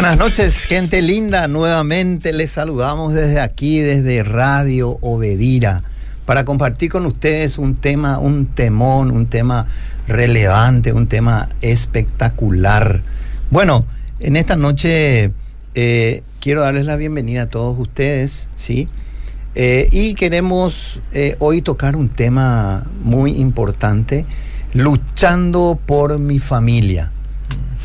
[0.00, 1.48] Buenas noches, gente linda.
[1.48, 5.82] Nuevamente les saludamos desde aquí, desde Radio Obedira,
[6.24, 9.66] para compartir con ustedes un tema, un temón, un tema
[10.06, 13.02] relevante, un tema espectacular.
[13.50, 13.86] Bueno,
[14.20, 15.32] en esta noche
[15.74, 18.88] eh, quiero darles la bienvenida a todos ustedes, ¿sí?
[19.56, 24.26] Eh, y queremos eh, hoy tocar un tema muy importante,
[24.74, 27.10] luchando por mi familia.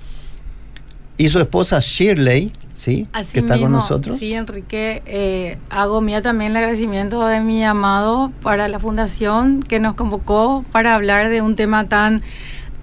[1.17, 3.07] Y su esposa Shirley ¿sí?
[3.31, 4.19] que está con nosotros.
[4.19, 9.79] Sí, Enrique, eh, hago mía también el agradecimiento de mi llamado para la fundación que
[9.79, 12.23] nos convocó para hablar de un tema tan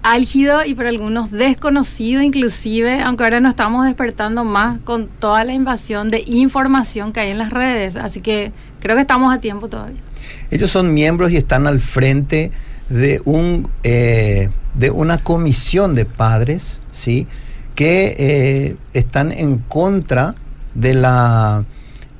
[0.03, 5.53] álgido y para algunos desconocido inclusive, aunque ahora nos estamos despertando más con toda la
[5.53, 9.67] invasión de información que hay en las redes, así que creo que estamos a tiempo
[9.67, 10.01] todavía.
[10.49, 12.51] Ellos son miembros y están al frente
[12.89, 17.27] de un eh, de una comisión de padres, ¿sí?
[17.75, 20.35] Que eh, están en contra
[20.73, 21.65] de la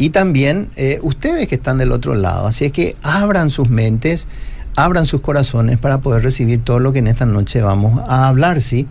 [0.00, 2.46] y también eh, ustedes que están del otro lado.
[2.46, 4.28] Así es que abran sus mentes,
[4.74, 8.62] abran sus corazones para poder recibir todo lo que en esta noche vamos a hablar,
[8.62, 8.88] ¿sí?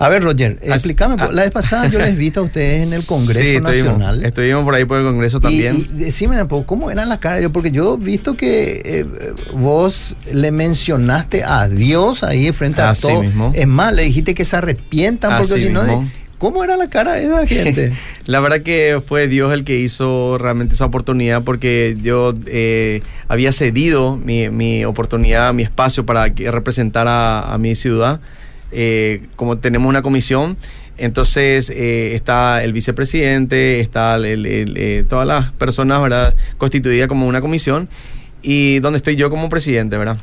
[0.00, 1.14] A ver, Roger, explícame.
[1.16, 1.28] Ah.
[1.30, 4.24] la vez pasada yo les vi a ustedes en el Congreso Nacional.
[4.24, 5.76] Estuvimos por ahí por el Congreso también.
[5.76, 7.40] Y, decime un poco, ¿cómo eran las caras?
[7.40, 9.06] Yo, porque yo he visto que eh,
[9.54, 13.24] vos le mencionaste a Dios ahí frente a todos.
[13.52, 15.82] Es más, le dijiste que se arrepientan porque si no...
[16.42, 17.92] ¿Cómo era la cara de esa gente?
[18.26, 23.52] la verdad que fue Dios el que hizo realmente esa oportunidad porque yo eh, había
[23.52, 28.20] cedido mi, oportunidad, mi espacio para representar a, mi ciudad.
[28.72, 30.56] Eh, como tenemos una comisión,
[30.98, 34.18] entonces eh, está el vicepresidente, está
[35.08, 36.34] todas las personas ¿verdad?
[36.58, 37.88] constituidas como una comisión
[38.42, 40.18] y donde estoy yo como presidente, ¿verdad?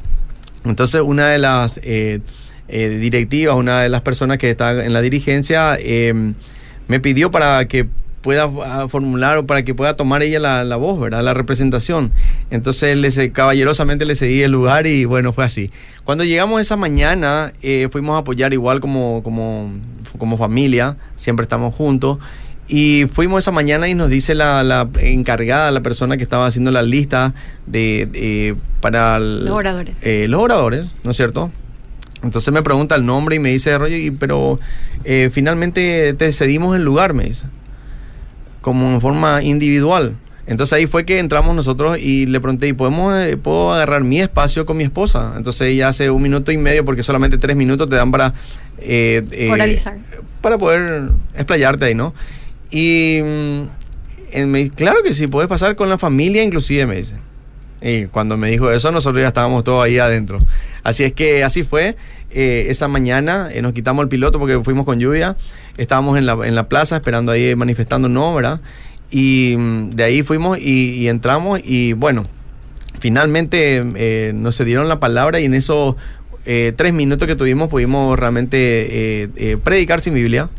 [0.65, 1.79] Entonces una de las
[2.69, 6.33] eh, directiva, una de las personas que está en la dirigencia, em,
[6.87, 7.87] me pidió para que
[8.21, 11.23] pueda ah, formular o para que pueda tomar ella la, voz, ¿verdad?
[11.23, 12.11] La representación.
[12.51, 15.71] Entonces, le, caballerosamente le cedí el lugar y bueno, fue así.
[16.03, 19.73] Cuando llegamos esa mañana, eh, fuimos a apoyar igual como, como,
[20.17, 22.19] como familia, siempre estamos juntos.
[22.67, 26.83] Y fuimos esa mañana y nos dice la, encargada, la persona que estaba haciendo la
[26.83, 27.33] lista
[27.65, 29.95] de, para los oradores.
[30.03, 31.51] Eh, los oradores, ¿no es cierto?
[32.21, 34.59] Entonces me pregunta el nombre y me dice, Roger, pero
[35.03, 37.45] eh, finalmente te cedimos el lugar, me dice,
[38.61, 40.15] como en forma individual.
[40.45, 44.19] Entonces ahí fue que entramos nosotros y le pregunté, ¿y podemos, eh, puedo agarrar mi
[44.19, 45.35] espacio con mi esposa?
[45.37, 48.33] Entonces ella hace un minuto y medio, porque solamente tres minutos te dan para...
[48.79, 49.23] Eh,
[50.41, 52.15] Para poder explayarte ahí, ¿no?
[52.71, 57.15] Y mm, claro que sí, puedes pasar con la familia inclusive, me dice.
[57.81, 60.39] Y cuando me dijo eso, nosotros ya estábamos todos ahí adentro.
[60.83, 61.95] Así es que así fue.
[62.31, 65.35] Eh, esa mañana eh, nos quitamos el piloto porque fuimos con lluvia.
[65.77, 68.59] Estábamos en la, en la plaza esperando ahí, manifestando no, ¿verdad?
[69.09, 72.25] Y mm, de ahí fuimos y, entramos y bueno,
[72.99, 75.95] finalmente eh, nos se dieron la palabra y en esos
[76.75, 79.29] tres minutos que tuvimos pudimos realmente
[79.63, 80.49] predicar sin Biblia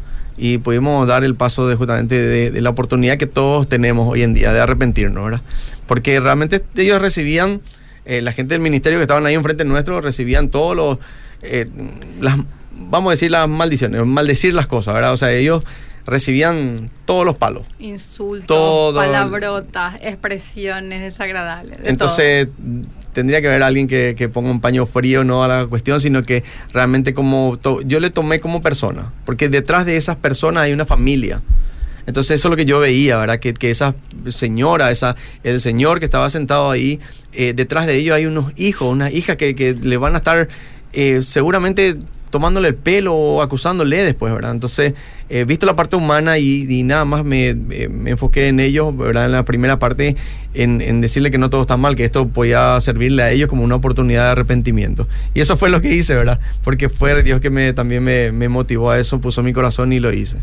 [0.41, 4.33] y pudimos dar el paso de justamente de, la oportunidad que todos tenemos hoy en
[4.33, 5.43] día de arrepentirnos, ¿verdad?
[5.91, 7.63] Porque realmente ellos recibían,
[8.05, 10.99] eh, la gente del ministerio que estaban ahí enfrente nuestro, recibían todos los,
[11.43, 11.67] eh,
[12.21, 12.37] las,
[12.71, 15.13] vamos a decir las maldiciones, maldecir las cosas, ¿verdad?
[15.13, 15.65] O sea, ellos
[16.07, 17.67] recibían todos los palos.
[17.81, 21.81] Insultos, palabrotas, expresiones desagradables.
[21.83, 22.47] Entonces
[23.13, 26.45] tendría que haber alguien que, ponga un paño frío no a la cuestión, sino que
[26.73, 31.43] realmente como yo le tomé como persona, porque detrás de esas personas hay una familia.
[32.07, 33.39] Entonces eso es lo que yo veía, ¿verdad?
[33.39, 33.95] Que, esa
[34.29, 37.01] señora, esa, el señor que estaba sentado ahí,
[37.33, 40.49] eh, detrás de ellos hay unos hijos, unas hijas que, que le van a estar
[40.93, 41.97] eh, seguramente
[42.31, 44.53] tomándole el pelo o acusándole después, ¿verdad?
[44.53, 44.95] Entonces,
[45.29, 49.27] he visto la parte humana y, nada más me, me, enfoqué en ellos, ¿verdad?
[49.27, 50.17] En la primera parte,
[50.55, 53.75] en, decirle que no todo está mal, que esto podía servirle a ellos como una
[53.75, 55.07] oportunidad de arrepentimiento.
[55.35, 56.41] Y eso fue lo que hice, ¿verdad?
[56.63, 60.13] Porque fue Dios que me, también me, motivó a eso, puso mi corazón y lo
[60.13, 60.39] hice.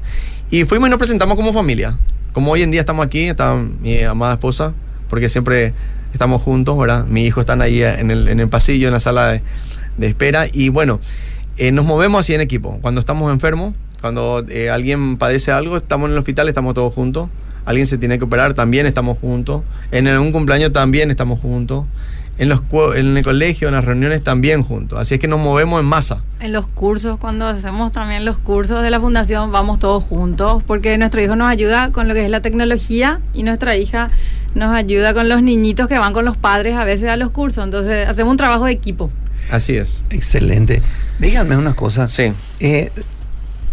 [0.51, 1.97] Y fuimos y nos presentamos como familia.
[2.33, 4.73] Como hoy en día estamos aquí, está mi amada esposa,
[5.09, 5.73] porque siempre
[6.13, 7.05] estamos juntos, ¿verdad?
[7.05, 9.41] Mi hijo están ahí en el, en el pasillo, en la sala de,
[9.97, 10.45] de espera.
[10.51, 10.99] Y bueno,
[11.57, 12.77] eh, nos movemos así en equipo.
[12.81, 17.29] Cuando estamos enfermos, cuando eh, alguien padece algo, estamos en el hospital, estamos todos juntos.
[17.65, 19.63] Alguien se tiene que operar, también estamos juntos.
[19.91, 21.85] En un cumpleaños también estamos juntos.
[22.37, 22.61] En, los,
[22.95, 24.99] en el colegio, en las reuniones también juntos.
[24.99, 26.21] Así es que nos movemos en masa.
[26.39, 30.95] En los cursos, cuando hacemos también los cursos de la fundación, vamos todos juntos, porque
[30.99, 34.11] nuestro hijo nos ayuda con lo que es la tecnología y nuestra hija
[34.53, 37.63] nos ayuda con los niñitos que van con los padres a veces a los cursos.
[37.63, 39.09] Entonces hacemos un trabajo de equipo.
[39.51, 40.03] Así es.
[40.09, 40.81] Excelente.
[41.19, 42.07] Díganme una cosa.
[42.07, 42.33] Sí.
[42.59, 42.91] Eh,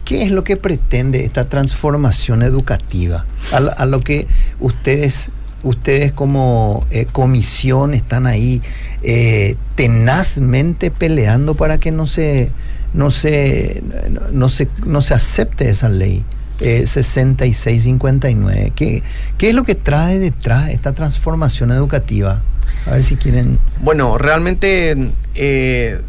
[0.04, 3.24] ¿Qué es lo que pretende esta transformación educativa?
[3.52, 4.26] A, lo que
[4.60, 5.30] ustedes,
[5.62, 8.60] ustedes como eh, comisión están ahí
[9.02, 12.50] eh, tenazmente peleando para que no se,
[12.92, 13.82] no se,
[14.30, 16.22] no, se, no se acepte esa ley.
[16.58, 18.72] 6659.
[18.74, 19.02] ¿Qué,
[19.38, 22.42] ¿Qué es lo que trae detrás esta transformación educativa?
[22.86, 23.58] A ver si quieren.
[23.80, 26.00] Bueno, realmente eh,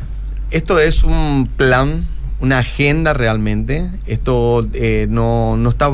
[0.52, 2.06] esto es un plan,
[2.40, 3.90] una agenda realmente.
[4.06, 5.92] Esto eh, no, no está.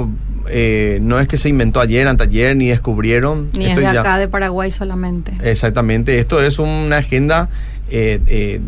[0.50, 3.50] Eh, no es que se inventó ayer, anteayer, ni descubrieron.
[3.54, 5.34] Ni es de acá, de Paraguay solamente.
[5.44, 6.20] Exactamente.
[6.20, 7.50] Esto es una agenda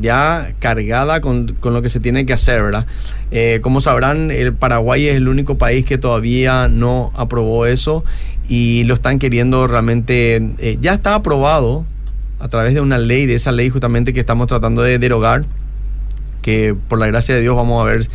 [0.02, 2.86] ya cargada con, con, lo que se tiene que hacer, ¿verdad?
[3.62, 8.04] como sabrán, el Paraguay es el único país que todavía no aprobó eso
[8.48, 11.86] y lo están queriendo realmente, ya está aprobado,
[12.44, 15.46] a través de una ley, de esa ley justamente que estamos tratando de derogar,
[16.42, 18.10] que por la gracia de Dios vamos a ver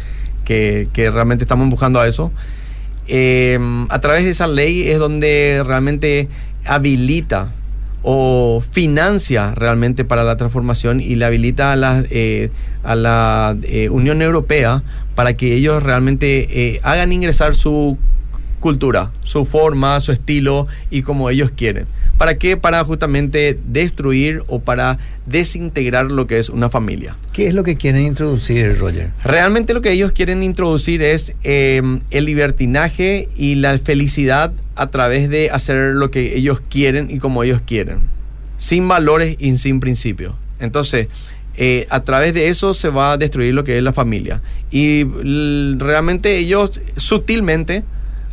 [0.45, 2.31] que, realmente estamos empujando a eso.
[3.07, 3.59] Eh,
[3.89, 6.29] a través de esa ley es donde realmente
[6.67, 7.49] habilita
[8.11, 12.51] o financia realmente para la transformación y le habilita a la, eh,
[12.83, 14.83] a la eh, Unión Europea
[15.15, 17.99] para que ellos realmente hagan ingresar su
[18.61, 21.87] cultura, su forma, su estilo y como ellos quieren.
[22.19, 22.57] ¿Para qué?
[22.57, 27.17] Para justamente destruir o para desintegrar lo que es una familia.
[27.33, 29.13] ¿Qué es lo que quieren introducir, Roger?
[29.23, 35.29] Realmente lo que ellos quieren introducir es em, el libertinaje y la felicidad a través
[35.31, 38.01] de hacer lo que ellos quieren y como ellos quieren,
[38.57, 40.35] sin valores y sin principios.
[40.59, 41.07] Entonces,
[41.55, 44.43] eh, a través de eso se va a destruir lo que es la familia.
[44.71, 47.85] Y realmente ellos sutilmente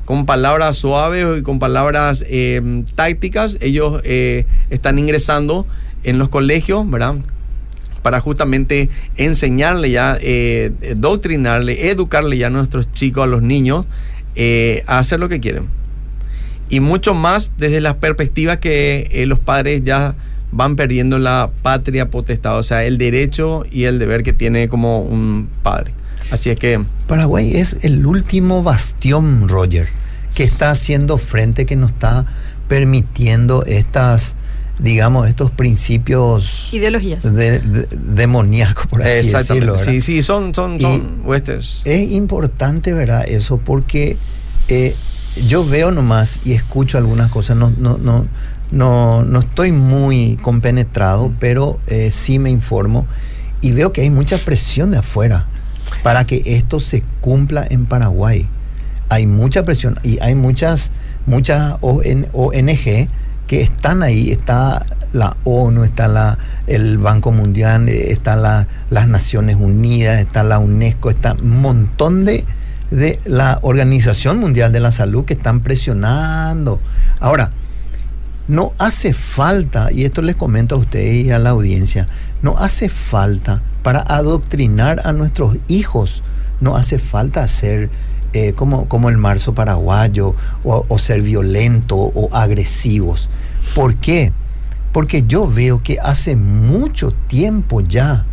[0.05, 5.65] con palabras suaves y con palabras eh, tácticas, ellos eh, están ingresando
[6.03, 7.15] en los colegios, ¿verdad?
[8.03, 13.85] Para justamente enseñarle ya, eh, doctrinarle, educarle ya a nuestros chicos, a los niños,
[14.87, 15.67] a hacer lo que quieren.
[16.69, 20.15] Y mucho más desde la perspectiva que los padres ya
[20.51, 24.99] van perdiendo la patria potestad, o sea, el derecho y el deber que tiene como
[24.99, 25.93] un padre.
[26.31, 26.83] Así es que...
[27.07, 29.89] Paraguay es el último bastión, Roger,
[30.33, 32.25] que está haciendo frente, que nos está
[32.67, 34.35] permitiendo estas
[34.79, 36.69] digamos, estos principios...
[36.73, 37.23] Ideologías.
[37.23, 39.77] De, demoníacos, por así decirlo.
[39.77, 41.23] Sí, sí, son, son, son
[41.85, 43.23] Es importante, ¿verdad?
[43.27, 44.17] Eso porque
[44.67, 44.95] eh,
[45.47, 48.27] yo veo nomás y escucho algunas cosas, no, no, no,
[48.71, 53.07] no, no estoy muy compenetrado, pero eh, sí me informo
[53.61, 55.47] y veo que hay mucha presión de afuera
[56.03, 58.47] para que esto se cumpla en Paraguay.
[59.09, 60.91] Hay mucha presión y hay muchas,
[61.25, 63.07] muchas ONG
[63.47, 66.37] que están ahí, está la ONU, está la,
[66.67, 72.43] el Banco Mundial, están las Naciones Unidas, está la UNESCO, está un montón de,
[72.91, 76.81] de la Organización Mundial de la Salud que están presionando.
[77.19, 77.51] Ahora,
[78.47, 82.07] no hace falta, y esto les comento a ustedes y a la audiencia,
[82.41, 86.23] no hace falta para adoctrinar a nuestros hijos,
[86.59, 87.91] no hace falta ser
[88.33, 93.29] eh, como, el marzo paraguayo o, o ser violento o agresivos.
[93.75, 94.33] ¿Por qué?
[94.91, 98.25] Porque yo veo que hace mucho tiempo ya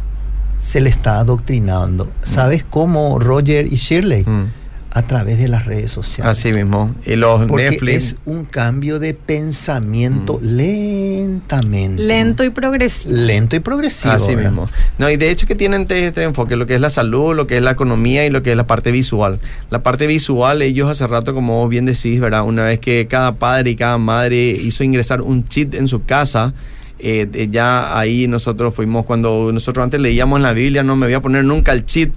[0.56, 2.10] se le está adoctrinando.
[2.22, 4.24] ¿Sabes cómo Roger y Shirley?
[4.24, 4.61] Mm
[4.94, 6.38] a través de las redes sociales.
[6.38, 6.94] Así mismo.
[7.06, 7.94] Y los Porque Netflix.
[7.94, 10.44] es un cambio de pensamiento mm.
[10.44, 12.02] lentamente.
[12.02, 13.14] Lento y progresivo.
[13.14, 14.12] Lento y progresivo.
[14.12, 14.68] Así mismo.
[14.98, 17.46] No, y de hecho que tienen este, este, enfoque, lo que es la salud, lo
[17.46, 19.40] que es la economía y lo que es la parte visual.
[19.70, 22.44] La parte visual, ellos hace rato, como vos bien decís, ¿verdad?
[22.44, 26.52] Una vez que cada padre y cada madre hizo ingresar un chip en su casa,
[26.98, 31.14] eh, ya ahí nosotros fuimos, cuando nosotros antes leíamos en la Biblia, no me voy
[31.14, 32.12] a poner nunca el chip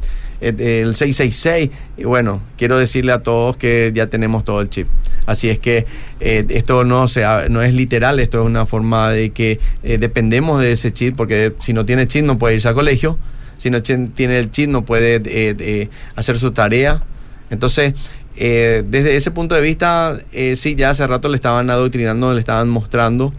[0.50, 1.70] el 666.
[1.98, 4.88] Y bueno, quiero decirle a todos que ya tenemos todo el chip.
[5.26, 5.86] Así es que
[6.20, 10.62] eh, esto no, sea, no es literal, esto es una forma de que eh, dependemos
[10.62, 13.18] de ese chip, porque si no tiene chip no puede irse al colegio,
[13.58, 17.02] si no tiene el chip no puede hacer su tarea.
[17.50, 17.94] Entonces,
[18.36, 20.20] desde ese punto de vista,
[20.56, 23.34] sí, ya hace rato le estaban adoctrinando, le estaban mostrando,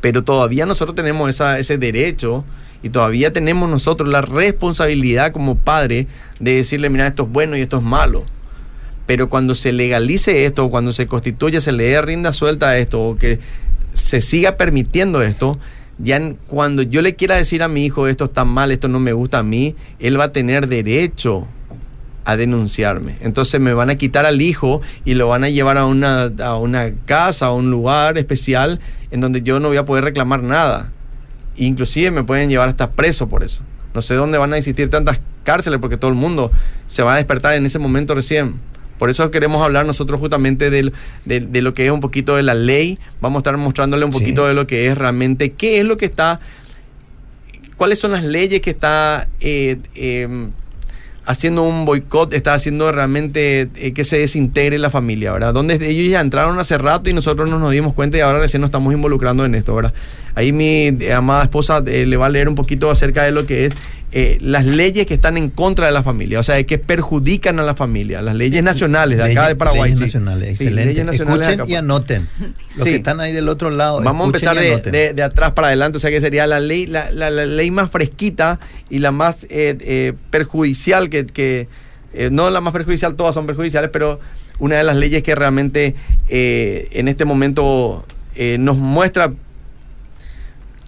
[0.00, 2.44] pero todavía nosotros tenemos esa, ese derecho
[2.82, 6.06] y todavía tenemos nosotros la responsabilidad como padre
[6.38, 8.24] de decirle, mira, esto es bueno y esto es malo.
[9.06, 13.02] Pero cuando se legalice esto, cuando se constituya, se le dé rinda suelta a esto,
[13.02, 13.38] o que
[13.92, 15.58] se siga permitiendo esto,
[15.98, 19.12] ya cuando yo le quiera decir a mi hijo esto está mal, esto no me
[19.12, 21.46] gusta a mí, él va a tener derecho
[22.24, 23.16] a denunciarme.
[23.20, 26.56] Entonces me van a quitar al hijo y lo van a llevar a una, a
[26.56, 30.92] una casa, a un lugar especial en donde yo no voy a poder reclamar nada.
[31.56, 33.62] Inclusive me pueden llevar hasta preso por eso.
[33.94, 36.52] No sé dónde van a existir tantas cárceles porque todo el mundo
[36.86, 38.54] se va a despertar en ese momento recién.
[38.98, 40.92] Por eso queremos hablar nosotros justamente de,
[41.24, 42.98] de, lo que es un poquito de la ley.
[43.22, 46.04] Vamos a estar mostrándole un poquito de lo que es realmente, qué es lo que
[46.04, 46.38] está,
[47.76, 50.50] cuáles son las leyes que está eh, em,
[51.30, 55.54] haciendo un boicot, está haciendo realmente eh, que se desintegre la familia, ¿verdad?
[55.54, 58.60] Donde ellos ya entraron hace rato y nosotros no nos dimos cuenta y ahora recién
[58.60, 59.94] nos estamos involucrando en esto, ¿verdad?
[60.34, 63.46] Ahí mi eh, amada esposa eh, le va a leer un poquito acerca de lo
[63.46, 63.74] que es
[64.12, 67.74] las leyes que están en contra de la familia, o sea, que perjudican a la
[67.74, 69.90] familia, las leyes nacionales de acá de Paraguay.
[69.90, 70.84] Leyes nacionales, excelente.
[70.86, 72.28] Leyes nacionales Escuchen y anoten.
[72.76, 74.00] Los que están ahí del otro lado.
[74.02, 77.10] Vamos a empezar de, de, atrás para adelante, o sea que sería la ley, la,
[77.10, 79.46] la, la ley más fresquita y la más
[80.30, 81.68] perjudicial que, que
[82.30, 84.18] no la más perjudicial, todas son perjudiciales, pero
[84.58, 85.94] una de las leyes que realmente
[86.28, 88.04] en este momento
[88.58, 89.32] nos muestra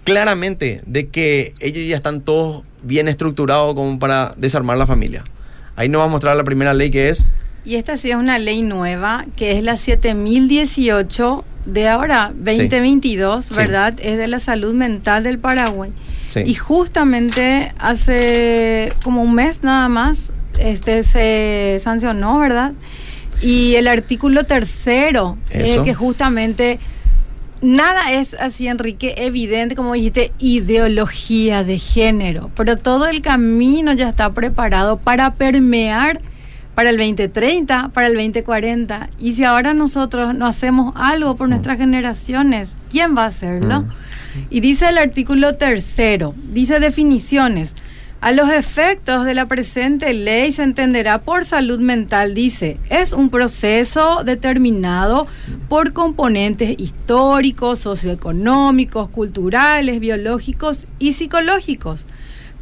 [0.03, 5.23] claramente de que ellos ya están todos bien estructurados como para desarmar la familia.
[5.75, 7.25] Ahí nos va a mostrar la primera ley que es...
[7.65, 13.93] Y esta sí es una ley nueva, que es la 7018 de ahora, 2022, ¿verdad?
[14.01, 15.91] Es de la salud mental del Paraguay.
[16.45, 22.73] Y justamente hace como un mes nada más, este se sancionó, ¿verdad?
[23.41, 26.79] Y el artículo tercero, que justamente
[27.63, 34.09] nada es así, Enrique, evidente, como dijiste, ideología de género, pero todo el camino ya
[34.09, 36.19] está preparado para permear
[36.75, 39.09] para el 2030, para el 2040.
[39.19, 41.51] Y si ahora nosotros no hacemos algo por mm.
[41.51, 43.81] nuestras generaciones, ¿quién va a hacerlo?
[43.81, 43.91] Mm.
[44.49, 47.75] Y dice el artículo tercero, dice definiciones.
[48.23, 53.29] A los efectos de la presente ley se entenderá por salud mental, dice, es un
[53.29, 55.27] proceso determinado
[55.67, 62.05] por componentes históricos, socioeconómicos, culturales, biológicos y psicológicos,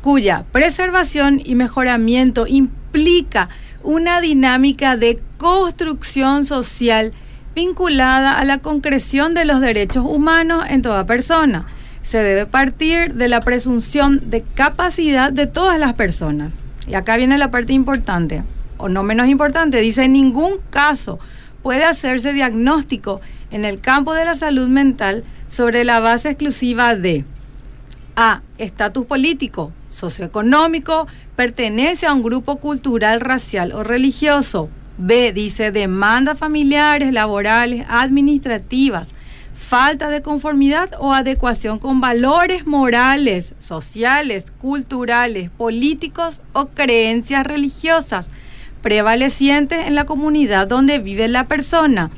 [0.01, 3.49] cuya preservación y mejoramiento implica
[3.83, 7.13] una dinámica de construcción social
[7.53, 11.67] vinculada a la concreción de los derechos humanos en toda persona
[12.03, 16.51] se debe partir de la presunción de capacidad de todas las personas.
[16.87, 18.43] Y acá viene la parte importante,
[18.77, 21.19] o no menos importante, dice, en ningún caso
[21.61, 27.23] puede hacerse diagnóstico en el campo de la salud mental sobre la base exclusiva de
[28.15, 28.41] A.
[28.57, 34.69] Estatus político, socioeconómico, pertenece a un grupo cultural, racial o religioso.
[34.97, 35.33] B.
[35.33, 39.13] Dice demandas familiares, laborales, administrativas,
[39.71, 48.29] falta de conformidad o adecuación con valores morales, sociales, culturales, políticos o creencias religiosas
[48.81, 52.11] prevalecientes en la comunidad donde vive la persona.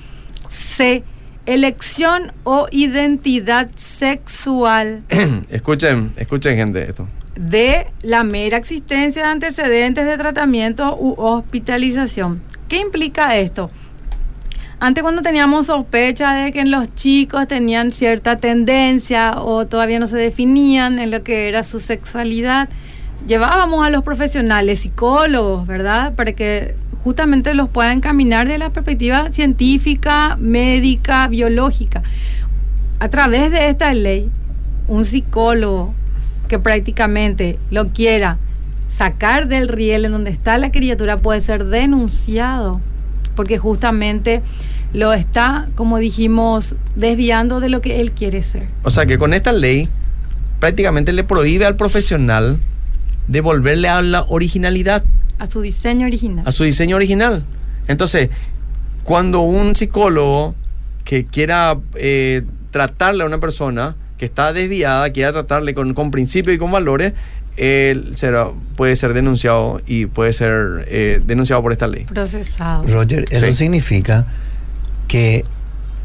[0.49, 1.03] C.
[1.45, 5.03] Elección o identidad sexual.
[5.51, 7.07] escuchen, escuchen gente esto.
[7.35, 7.85] D.
[8.01, 12.41] La mera existencia de antecedentes de tratamiento u hospitalización.
[12.67, 13.69] ¿Qué implica esto?
[14.83, 20.17] Antes cuando teníamos sospecha de que los chicos tenían cierta tendencia o todavía no se
[20.17, 22.67] definían en lo que era su sexualidad,
[23.25, 26.13] llevábamos a los profesionales, psicólogos, ¿verdad?
[26.15, 32.03] Para que justamente los puedan caminar de la perspectiva científica, médica, biológica.
[32.99, 34.29] A través de esta ley,
[34.89, 35.93] un psicólogo
[36.49, 38.37] que prácticamente lo quiera
[38.89, 42.81] sacar del riel en donde está la criatura puede ser denunciado,
[43.35, 44.41] porque justamente
[44.93, 48.67] lo está, como dijimos, desviando de lo que él quiere ser.
[48.83, 49.89] O sea que con esta ley
[50.59, 52.59] prácticamente le prohíbe al profesional
[53.27, 55.03] devolverle a la originalidad.
[55.39, 56.47] A su diseño original.
[56.47, 57.43] A su diseño original.
[57.87, 58.29] Entonces,
[59.03, 60.55] cuando un psicólogo
[61.03, 66.55] que quiera eh, tratarle a una persona que está desviada, quiera tratarle con, con principios
[66.55, 67.13] y con valores,
[67.57, 72.05] él será, puede ser denunciado y puede ser eh, denunciado por esta ley.
[72.05, 72.83] Procesado.
[72.87, 74.25] Roger, eso significa
[75.07, 75.43] que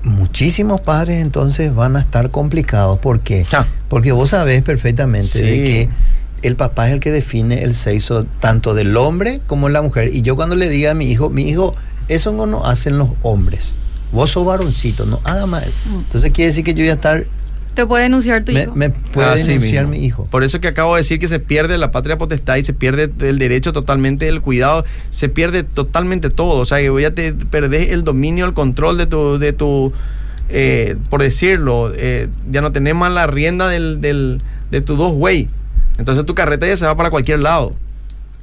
[0.02, 2.98] muchísimos padres entonces van a estar complicados.
[2.98, 3.44] ¿Por qué?
[3.52, 3.66] Ah.
[3.88, 5.88] Porque vos sabés perfectamente de que
[6.42, 10.14] el papá es el que define el sexo tanto del hombre como la mujer.
[10.14, 11.74] Y yo cuando le diga a mi hijo, mi hijo,
[12.08, 13.76] eso no lo hacen los hombres.
[14.12, 15.66] Vos sos varoncito, no haga más.
[15.86, 17.26] Entonces quiere decir que yo voy a estar,
[17.78, 18.72] Te puede denunciar tu me, hijo.
[18.74, 20.26] me puede Así denunciar mi hijo.
[20.32, 23.08] Por eso que acabo de decir que se pierde la patria potestad y se pierde
[23.20, 26.58] el derecho totalmente del cuidado, se pierde totalmente todo.
[26.58, 29.92] O sea, que voy a te perdés el dominio, el control de tu, de tu
[30.48, 34.42] eh, por decirlo, eh, ya no tenés más la rienda del, del-
[34.72, 35.48] de tu dos güey.
[35.98, 37.74] Entonces tu carreta ya se va para cualquier lado.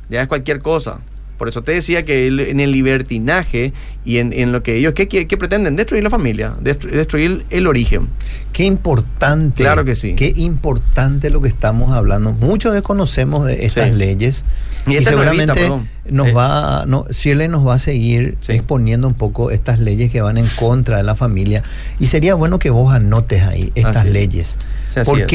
[0.10, 1.00] Ya es cualquier cosa.
[1.38, 3.74] Por eso te decía que el- en el libertinaje
[4.06, 5.76] y en, en lo que ellos, ¿qué, qué- qué pretenden?
[5.76, 8.08] Destruir la familia, destru- destruir el origen.
[8.54, 9.64] Qué importante.
[9.64, 10.14] Claro que sí.
[10.16, 12.32] Qué importante lo que estamos hablando.
[12.34, 13.96] Muchos desconocemos de estas Sí.
[13.96, 14.46] leyes.
[14.88, 15.90] Y Y, esta es seguramente perdón.
[16.10, 16.34] nos Eh.
[16.34, 17.06] va, no,
[17.50, 18.52] nos va a seguir Sí.
[18.54, 21.64] exponiendo un poco estas leyes que van en contra de la familia.
[22.00, 24.14] Y sería bueno que vos anotes ahí estas Así es.
[24.14, 24.58] leyes.
[24.86, 25.26] Sí, así ¿Por es.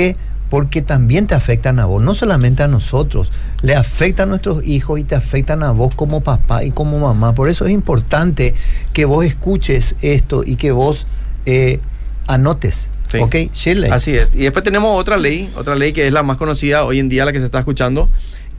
[0.51, 3.33] Porque también te afectan a vos, no solamente a nosotros,
[3.63, 7.35] le afectan a nuestros hijos y te afectan a vos como papá y como mamá.
[7.35, 8.55] Por eso es importante
[8.93, 11.07] que vos escuches esto y que vos
[11.47, 11.79] eh,
[12.27, 12.91] anotes.
[13.11, 13.19] Sí.
[13.19, 13.91] ¿Ok, Shirley?
[13.91, 14.31] Así es.
[14.35, 17.25] Y después tenemos otra ley, otra ley que es la más conocida hoy en día,
[17.25, 18.09] la que se está escuchando,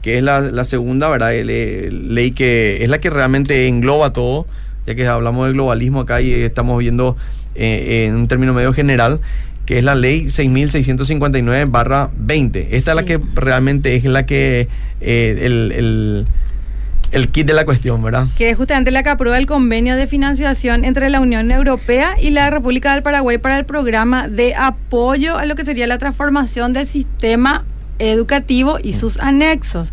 [0.02, 1.32] que es la, la segunda, ¿verdad?
[1.44, 4.46] Ley que es la que realmente engloba todo,
[4.86, 7.16] ya que hablamos de globalismo acá y estamos viendo
[7.54, 9.20] eh, en un término medio general,
[9.72, 12.66] que es la ley 6659-20.
[12.72, 14.68] Esta es la que realmente es la que,
[15.00, 16.26] eh, el, el,
[17.12, 18.26] el kit de la cuestión, ¿verdad?
[18.36, 22.32] que es justamente la que aprueba el convenio de financiación entre la Unión Europea y
[22.32, 26.74] la República del Paraguay para el programa de apoyo a lo que sería la transformación
[26.74, 27.64] del sistema
[27.98, 29.88] educativo y sus anexos.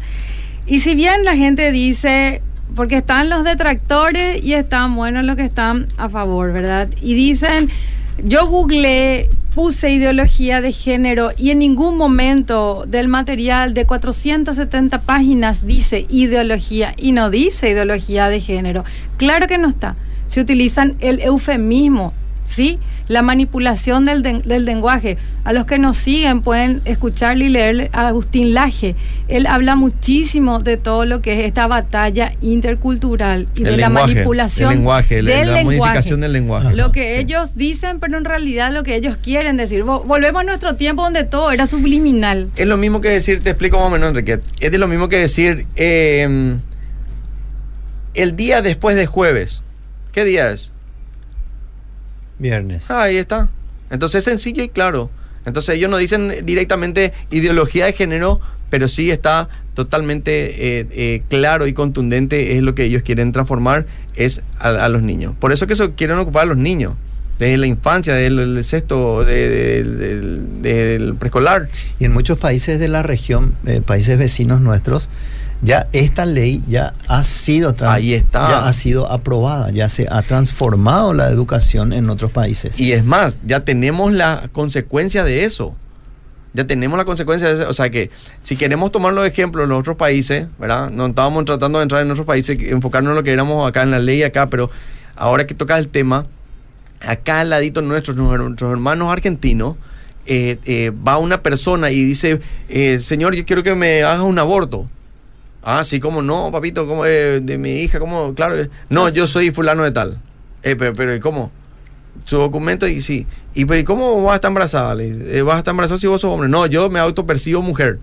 [0.67, 2.41] Y si bien la gente dice,
[2.75, 6.89] porque están los detractores y están buenos los que están a favor, ¿verdad?
[7.01, 7.69] Y dicen,
[8.23, 15.65] yo googleé, puse ideología de género y en ningún momento del material de 470 páginas
[15.65, 18.85] dice ideología y no dice ideología de género.
[19.17, 19.95] Claro que no está.
[20.27, 22.13] Se utilizan el eufemismo,
[22.45, 22.79] ¿sí?
[23.09, 25.17] La manipulación del, den- del lenguaje.
[25.43, 28.95] A los que nos siguen pueden escucharle y leer a Agustín Laje.
[29.27, 33.89] Él habla muchísimo de todo lo que es esta batalla intercultural y El de la
[33.89, 35.77] manipulación el lenguaje, la- del la lenguaje.
[35.79, 36.75] modificación del lenguaje.
[36.75, 39.83] Lo que ellos dicen, pero en realidad lo que ellos quieren decir.
[39.83, 42.47] Vo- Volvemos a nuestro tiempo donde todo era subliminal.
[42.57, 44.39] Es lo mismo que decir, te explico más o menos, Enrique.
[44.59, 46.57] Es de lo mismo que decir eh,
[48.13, 49.63] el día después de jueves.
[50.11, 50.69] ¿Qué día es?
[52.39, 52.89] Viernes.
[52.89, 53.49] Ah, ahí está.
[53.91, 55.09] Entonces es sencillo y claro.
[55.45, 61.65] Entonces ellos no dicen directamente ideología de género, pero sí está totalmente eh, eh, claro
[61.67, 65.33] y contundente es lo que ellos quieren transformar es a, a los niños.
[65.39, 66.93] Por eso que eso quieren ocupar a los niños.
[67.39, 71.69] Desde la infancia, desde el, el sexto, de- de- del- del preescolar.
[71.97, 75.07] Y en muchos países de la región, eh, países vecinos nuestros,
[75.61, 78.49] ya esta ley ya ha sido Ahí está.
[78.49, 82.79] ya ha sido aprobada, ya se ha transformado la educación en otros países.
[82.79, 85.75] Y es más, ya tenemos la consecuencia de eso.
[86.53, 87.69] Ya tenemos la consecuencia de eso.
[87.69, 88.09] O sea que
[88.41, 90.89] si queremos tomar los ejemplos los otros países, ¿verdad?
[90.89, 93.91] No estábamos tratando de entrar en otros países, enfocarnos en lo que éramos acá en
[93.91, 94.71] la ley acá, pero
[95.15, 96.25] ahora que toca el tema,
[97.01, 99.75] acá al ladito nuestros, nuestros hermanos argentinos,
[100.25, 104.39] eh, eh, va una persona y dice, eh, señor, yo quiero que me haga un
[104.39, 104.87] aborto.
[105.63, 106.87] Ah, sí, ¿cómo no, papito?
[106.87, 107.99] ¿Cómo, eh, de mi hija?
[107.99, 108.33] ¿Cómo?
[108.33, 108.57] Claro.
[108.59, 110.17] eh, No, yo soy fulano de tal.
[110.63, 111.51] Eh, pero, pero ¿y ¿cómo?
[112.25, 113.25] su documento y sí.
[113.55, 114.93] ¿Y, pero, ¿y cómo vas a estar embarazada?
[114.95, 116.47] Le, eh, ¿Vas a estar embarazada si vos sos hombre?
[116.49, 117.99] No, yo me autopercibo mujer.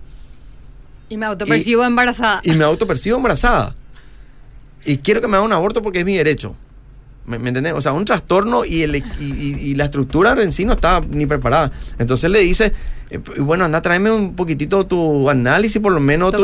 [1.08, 2.40] Y me autopercibo embarazada.
[2.42, 3.74] Y me autopercibo embarazada.
[4.84, 6.54] Y quiero que me haga un aborto porque es mi derecho.
[7.26, 7.72] ¿Me, me entendés?
[7.74, 11.00] O sea, un trastorno y, el, y, y- y la estructura en sí no está
[11.08, 11.72] ni preparada.
[11.98, 12.72] Entonces le dice,
[13.10, 16.42] eh, bueno, anda, tráeme un poquitito tu análisis, por lo menos tu.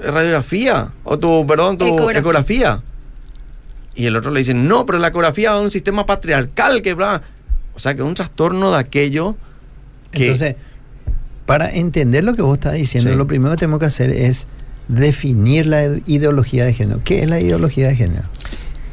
[0.00, 2.18] Radiografía, o tu, perdón, tu Ecografía.
[2.20, 2.82] ecografía.
[3.94, 7.22] Y el otro le dice, no, pero la ecografía es un sistema patriarcal que bla.
[7.74, 9.36] O sea, que es un trastorno de aquello
[10.12, 10.24] que...
[10.30, 10.56] Entonces,
[11.46, 13.16] para entender lo que vos estás diciendo, Sí.
[13.16, 14.46] lo primero que tenemos que hacer es
[14.88, 17.00] definir la ideología de género.
[17.04, 18.24] ¿Qué es la ideología de género?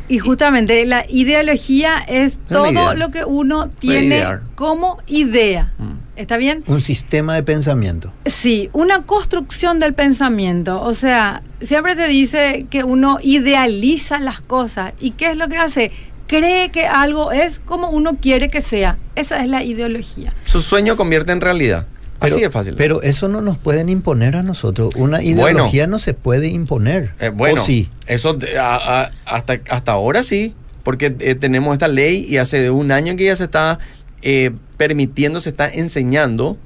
[0.08, 2.94] Y justamente la ideología es una todo idea.
[2.94, 4.42] lo que uno tiene idear.
[4.56, 5.74] como idea.
[5.78, 5.94] Mm.
[6.16, 6.64] ¿Está bien?
[6.68, 8.14] Un sistema de pensamiento.
[8.26, 10.82] Sí, una construcción del pensamiento.
[10.82, 14.94] O sea, siempre se dice que uno idealiza las cosas.
[15.00, 15.92] ¿Y qué es lo que hace?
[16.28, 18.98] Cree que algo es como uno quiere que sea.
[19.16, 20.34] Esa es la ideología.
[20.46, 21.86] Su sueño convierte en realidad.
[22.20, 22.76] Pero, Así de fácil.
[22.78, 24.94] Pero eso no nos pueden imponer a nosotros.
[24.96, 27.12] Una ideología no se puede imponer.
[27.20, 27.90] Eh, bueno, ¿O sí?
[28.08, 32.70] eso de- a- a- hasta, hasta ahora sí, porque eh, tenemos esta ley y hace
[32.70, 33.80] un año que ya se está
[34.22, 36.58] eh, permitiendo, se está enseñando,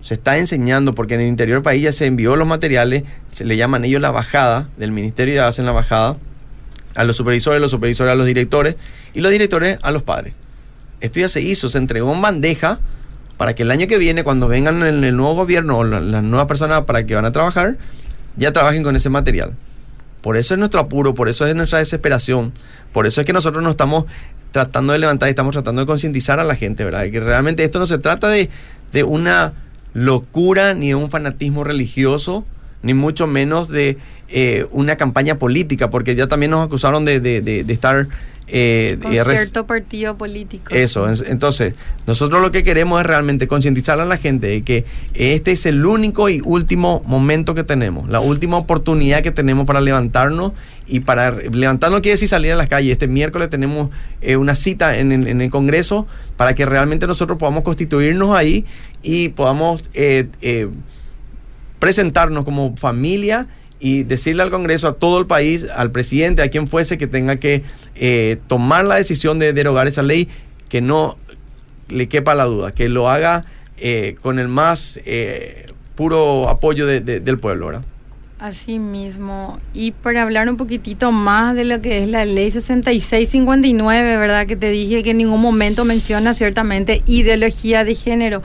[0.00, 3.44] se está enseñando, porque en el interior del país ya se envió los materiales, se
[3.44, 6.16] le llaman ellos la bajada, del ministerio ya hacen la bajada,
[6.94, 8.74] a los supervisores, los supervisores a los directores
[9.14, 10.32] y los directores a los padres.
[11.00, 12.80] Esto ya se hizo, se entregó en bandeja
[13.38, 16.46] para que el año que viene, cuando vengan el, nuevo gobierno o la- las nuevas
[16.46, 17.78] personas para que van a trabajar,
[18.36, 19.54] ya trabajen con ese material.
[20.20, 22.52] Por eso es nuestro apuro, por eso es nuestra desesperación,
[22.92, 24.04] por eso es que nosotros nos estamos
[24.50, 27.02] tratando de levantar y estamos tratando de concientizar a la gente, ¿verdad?
[27.02, 28.50] De que realmente esto no se trata de,
[28.92, 29.52] de una
[29.94, 32.44] locura ni de un fanatismo religioso,
[32.82, 33.98] ni mucho menos de
[34.28, 38.06] eh, una campaña política, porque ya también nos acusaron de- de- de estar...
[38.50, 40.74] eh, Con eh, cierto partido político.
[40.74, 41.74] eso, es- entonces,
[42.06, 44.84] nosotros lo que queremos es realmente concientizar a la gente de que
[45.14, 49.80] este es el único y último momento que tenemos, la última oportunidad que tenemos para
[49.80, 50.52] levantarnos
[50.86, 52.92] y para levantarnos quiere decir salir a las calles.
[52.92, 53.90] Este miércoles tenemos
[54.22, 56.06] eh, una cita en, el- en el Congreso
[56.38, 58.64] para que realmente nosotros podamos constituirnos ahí
[59.02, 60.26] y podamos eh,
[61.78, 63.46] presentarnos como familia
[63.80, 67.36] y decirle al Congreso, a todo el país, al presidente, a quien fuese que tenga
[67.36, 67.62] que
[67.94, 70.28] eh, tomar la decisión de derogar esa ley,
[70.68, 71.16] que no
[71.88, 73.44] le quepa la duda, que lo haga
[73.78, 77.66] eh, con el más eh, puro apoyo de- de- del pueblo.
[77.66, 77.82] ¿verdad?
[78.40, 79.58] Así mismo.
[79.74, 84.46] Y para hablar un poquitito más de lo que es la ley 6659, ¿verdad?
[84.46, 88.42] Que te dije que en ningún momento menciona ciertamente ideología de género.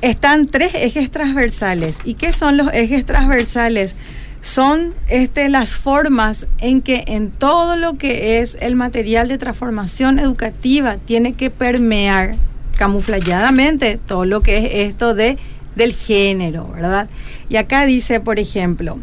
[0.00, 1.98] Están tres ejes transversales.
[2.04, 3.94] ¿Y qué son los ejes transversales?
[4.44, 10.18] Son este, las formas en que en todo lo que es el material de transformación
[10.18, 12.36] educativa tiene que permear
[12.76, 15.38] camufladamente todo lo que es esto de,
[15.76, 17.08] del género, ¿verdad?
[17.48, 18.98] Y acá dice, por ejemplo,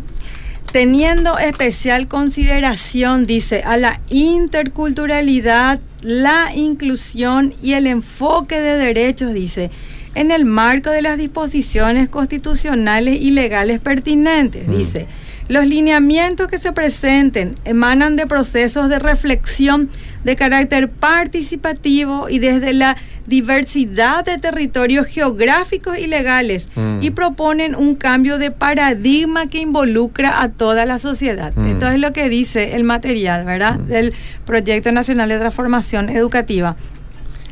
[0.71, 9.71] teniendo especial consideración, dice, a la interculturalidad, la inclusión y el enfoque de derechos, dice,
[10.13, 14.77] en el marco de las disposiciones constitucionales y legales pertinentes, Mm.
[14.77, 15.07] dice.
[15.51, 19.89] Los lineamientos que se presenten emanan de procesos de reflexión
[20.23, 22.95] de carácter participativo y desde la
[23.27, 26.99] diversidad de territorios geográficos y legales Mm.
[27.01, 31.51] y proponen un cambio de paradigma que involucra a toda la sociedad.
[31.53, 31.65] Mm.
[31.71, 33.77] Esto es lo que dice el material, ¿verdad?
[33.77, 33.87] Mm.
[33.87, 34.13] Del
[34.45, 36.77] Proyecto Nacional de Transformación Educativa.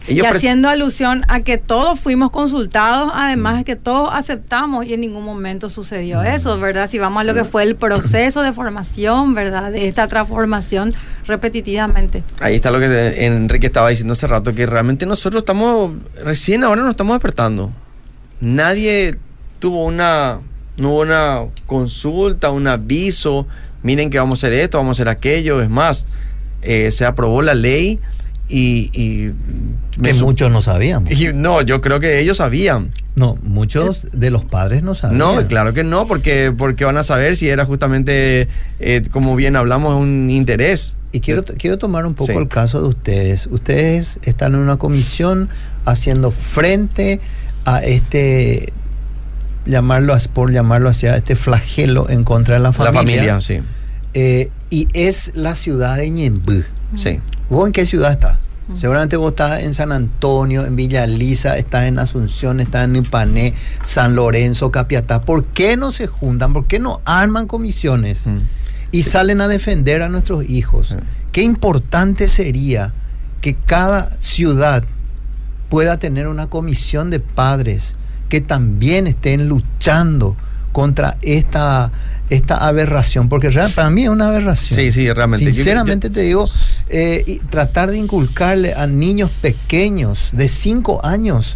[0.10, 4.94] Ellos y haciendo alusión a que todos fuimos consultados, además de que todos aceptamos y
[4.96, 6.90] en ningún momento sucedió eso, ¿verdad?
[6.90, 9.72] Si vamos a lo que fue el proceso de formación, ¿verdad?
[9.72, 10.96] De esta transformación
[11.28, 12.24] repetitivamente.
[12.42, 16.82] Ahí está lo que Enrique estaba diciendo hace rato, que realmente nosotros estamos, recién ahora
[16.82, 17.72] nos estamos despertando.
[18.42, 19.16] Nadie
[19.60, 20.40] tuvo una,
[20.78, 23.48] no hubo una consulta, un aviso,
[23.84, 26.08] miren que vamos a hacer esto, vamos a hacer aquello, es más,
[26.64, 28.00] eh, se aprobó la ley
[28.48, 28.90] y...
[28.94, 29.34] y
[30.02, 31.12] Que muchos no sabíamos.
[31.12, 32.92] y no, yo creo que ellos sabían.
[33.16, 35.18] No, muchos de los padres no sabían.
[35.18, 38.48] No, claro que no, porque, porque van a saber si era justamente,
[38.80, 40.96] eh, como bien hablamos, un interés.
[41.12, 42.38] Y quiero, quiero tomar un poco Sí.
[42.38, 43.48] el caso de ustedes.
[43.48, 45.50] Ustedes están en una comisión
[45.86, 47.20] haciendo frente
[47.66, 48.72] a este,
[49.66, 53.02] llamarlo por llamarlo así, a este flagelo en contra de la La familia.
[53.38, 53.60] familia, sí.
[54.14, 56.64] Eh, y es la ciudad de Ñembú.
[56.96, 57.20] Sí.
[57.50, 58.38] ¿Vos en qué ciudad estás?
[58.76, 63.54] Seguramente vos estás en San Antonio, en Villa Lisa, estás en Asunción, estás en Ipané,
[63.84, 65.22] San Lorenzo, Capiatá.
[65.24, 66.54] ¿Por qué no se juntan?
[66.54, 68.38] ¿Por qué no arman comisiones Mm.
[68.92, 70.96] y salen a defender a nuestros hijos?
[71.32, 72.94] Qué importante sería
[73.42, 74.84] que cada ciudad
[75.70, 77.96] pueda tener una comisión de padres
[78.30, 80.36] que también estén luchando
[80.72, 81.92] contra esta,
[82.30, 84.80] esta aberración, porque realmente para mí es una aberración.
[84.80, 85.52] Sí, sí, realmente.
[85.52, 86.48] Sinceramente te digo,
[86.90, 91.56] eh, tratar de inculcarle a niños pequeños de 5 años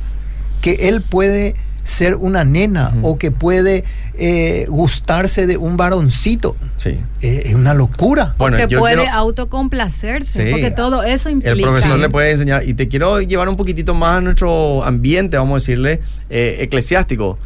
[0.62, 3.84] que él puede ser una nena o que puede
[4.16, 6.56] eh, gustarse de un varoncito.
[6.78, 7.00] Sí.
[7.22, 8.36] Eh, es una locura.
[8.38, 11.52] Porque puede autocomplacerse, porque todo eso implica.
[11.52, 12.68] El profesor le puede enseñar.
[12.68, 17.38] Y te quiero llevar un poquitito más a nuestro ambiente, vamos a decirle, eh, eclesiástico.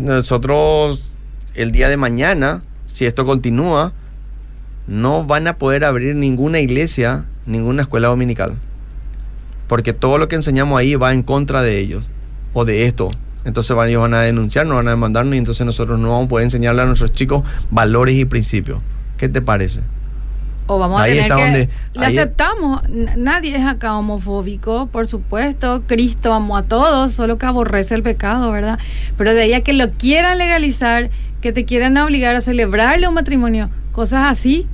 [0.00, 1.04] nosotros,
[1.54, 3.92] el día de mañana, si esto continúa,
[4.88, 8.56] no van a poder abrir ninguna iglesia, ninguna escuela dominical.
[9.68, 12.04] Porque todo lo que enseñamos ahí va en contra de ellos
[12.54, 13.10] o de esto
[13.48, 16.28] entonces van, ellos van a denunciarnos, van a demandarnos y entonces nosotros no vamos a
[16.28, 18.80] poder enseñarle a nuestros chicos valores y principios.
[19.16, 19.80] ¿Qué te parece?
[20.66, 22.82] O vamos a tener que donde, le aceptamos.
[22.88, 25.82] Nadie es acá homofóbico, por supuesto.
[25.86, 28.78] Cristo amó a todos, solo que aborrece el pecado, ¿verdad?
[29.16, 31.08] Pero de ahí a que lo quieran legalizar,
[31.40, 34.66] que te quieran obligar a celebrarle un matrimonio, cosas así,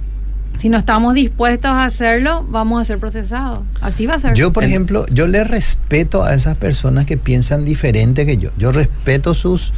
[0.58, 3.60] si no estamos dispuestos a hacerlo, vamos a ser procesados.
[3.80, 4.34] Así va a ser.
[4.34, 8.50] Yo, por ejemplo, yo le respeto a esas personas que piensan diferente que yo.
[8.56, 9.72] Yo respeto sus,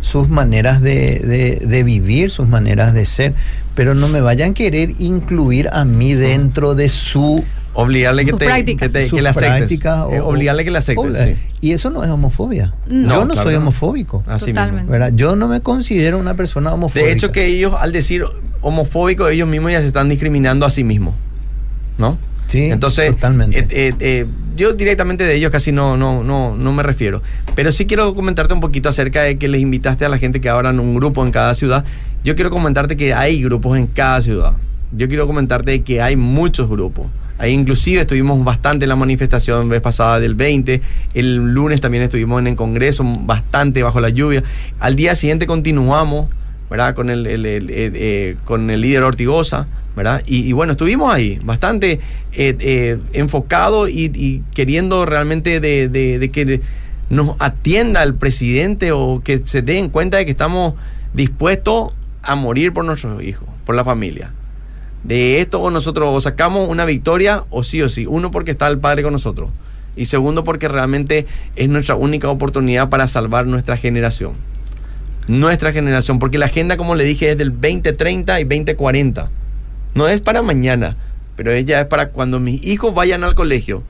[0.00, 3.34] sus maneras de, vivir, sus maneras de ser,
[3.74, 7.44] pero no me vayan a querer incluir a mí dentro de su
[7.82, 9.80] obligarle que, te, que, te, que, le aceptes.
[9.82, 11.38] Eh, obligarle que le aceptes.
[11.60, 12.74] Y eso no es homofobia.
[12.86, 14.22] yo no soy homofóbico.
[14.26, 15.12] Así Totalmente.
[15.14, 17.06] Yo no me considero una persona homofóbica.
[17.06, 18.24] De hecho, que ellos al decir
[18.60, 21.14] homofóbico, ellos mismos ya se están discriminando a sí mismos.
[21.98, 22.18] ¿No?
[22.46, 23.60] Sí, Entonces, totalmente.
[23.70, 27.22] Eh, eh, yo directamente de ellos casi no, no, no, no me refiero.
[27.54, 30.48] Pero sí quiero comentarte un poquito acerca de que les invitaste a la gente que
[30.48, 31.84] abran un grupo en cada ciudad.
[32.24, 34.54] Yo quiero comentarte que hay grupos en cada ciudad.
[34.92, 37.06] Yo quiero comentarte que hay muchos grupos.
[37.40, 40.82] Ahí inclusive estuvimos bastante en la manifestación vez pasada del 20.
[41.14, 44.44] El lunes también estuvimos en el Congreso, bastante bajo la lluvia.
[44.78, 46.28] Al día siguiente continuamos,
[46.68, 46.94] ¿verdad?
[46.94, 50.22] Con el, eh, con el líder Ortigosa, ¿verdad?
[50.26, 51.92] Y, bueno, estuvimos ahí, bastante
[52.34, 56.60] eh, eh, enfocados y, queriendo realmente de, de que
[57.08, 60.74] nos atienda el presidente o que se den cuenta de que estamos
[61.14, 64.30] dispuestos a morir por nuestros hijos, por la familia
[65.04, 68.06] de esto nosotros sacamos una victoria o sí o sí.
[68.06, 69.50] Uno porque está el Padre con nosotros.
[69.96, 74.34] Y segundo porque realmente es nuestra única oportunidad para salvar nuestra generación.
[75.26, 76.18] Nuestra generación.
[76.18, 79.30] Porque la agenda, como le dije, es del 2030 y 2040.
[79.94, 80.96] No es para mañana,
[81.36, 83.82] pero ella es para cuando mis hijos vayan al colegio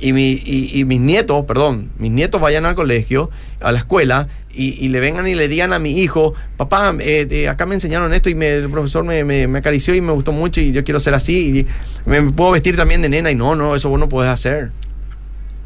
[0.00, 4.88] y, mi, y, mis nietos, perdón, mis nietos vayan al colegio, a la escuela, y,
[4.88, 8.32] le vengan y le digan a mi hijo, papá, eh, acá me enseñaron esto y
[8.32, 11.66] el profesor me, me, acarició y me gustó mucho y yo quiero ser así, y
[12.08, 14.70] me, puedo vestir también de nena, y no, no, eso vos no podés hacer.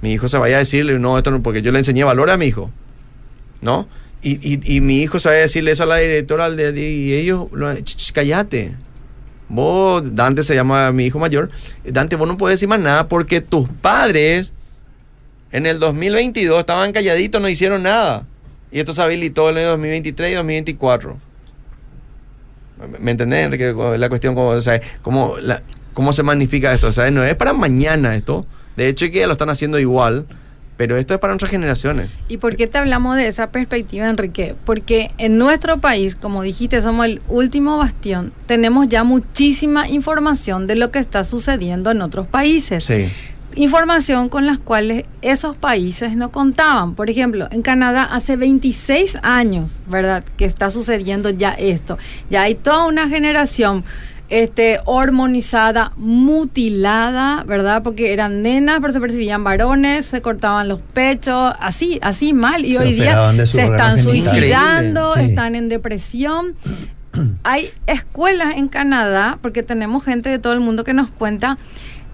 [0.03, 2.37] Mi hijo se vaya a decirle, no, esto no, porque yo le enseñé valor a
[2.37, 2.71] mi hijo,
[3.63, 3.89] ¿no?
[4.23, 7.49] Y, y, mi hijo se vaya a decirle eso a la directora de, y ellos,
[8.15, 8.75] cállate
[9.49, 11.51] Vos, Dante se llama mi hijo mayor,
[11.85, 14.53] Dante, vos no puedes decir más nada porque tus padres
[15.53, 18.27] en el 2022 estaban calladitos, no hicieron nada.
[18.73, 21.17] Y esto se habilitó en el 2023 y 2024.
[22.99, 23.73] ¿Me entendés, Enrique?
[23.99, 25.35] La cuestión, como, o sea, cómo,
[25.93, 26.89] cómo se magnifica esto.
[26.89, 28.45] O sea, no es para mañana esto.
[28.77, 30.27] De hecho, es que ya lo están haciendo igual
[30.77, 32.11] pero esto es para nuestras generaciones.
[32.29, 34.55] ¿Y por qué te hablamos de esa perspectiva, Enrique?
[34.65, 38.33] Porque en nuestro país, como dijiste, somos el último bastión.
[38.47, 42.85] Tenemos ya muchísima información de lo que está sucediendo en otros países.
[42.85, 43.09] Sí.
[43.57, 46.97] Información con las cuales esos países no contaban.
[46.97, 50.25] Por ejemplo, en Canadá hace 26 años, ¿verdad?
[50.37, 51.97] Que está sucediendo ya esto.
[52.31, 53.85] Ya hay toda una generación
[54.29, 57.83] este, hormonizada, mutilada, ¿verdad?
[57.83, 62.65] Porque eran nenas, pero se percibían varones, se cortaban los pechos, así, así mal.
[62.65, 66.55] Y hoy día se están suicidando, están en depresión.
[67.45, 71.59] Hay escuelas en Canadá, porque tenemos gente de todo el mundo que nos cuenta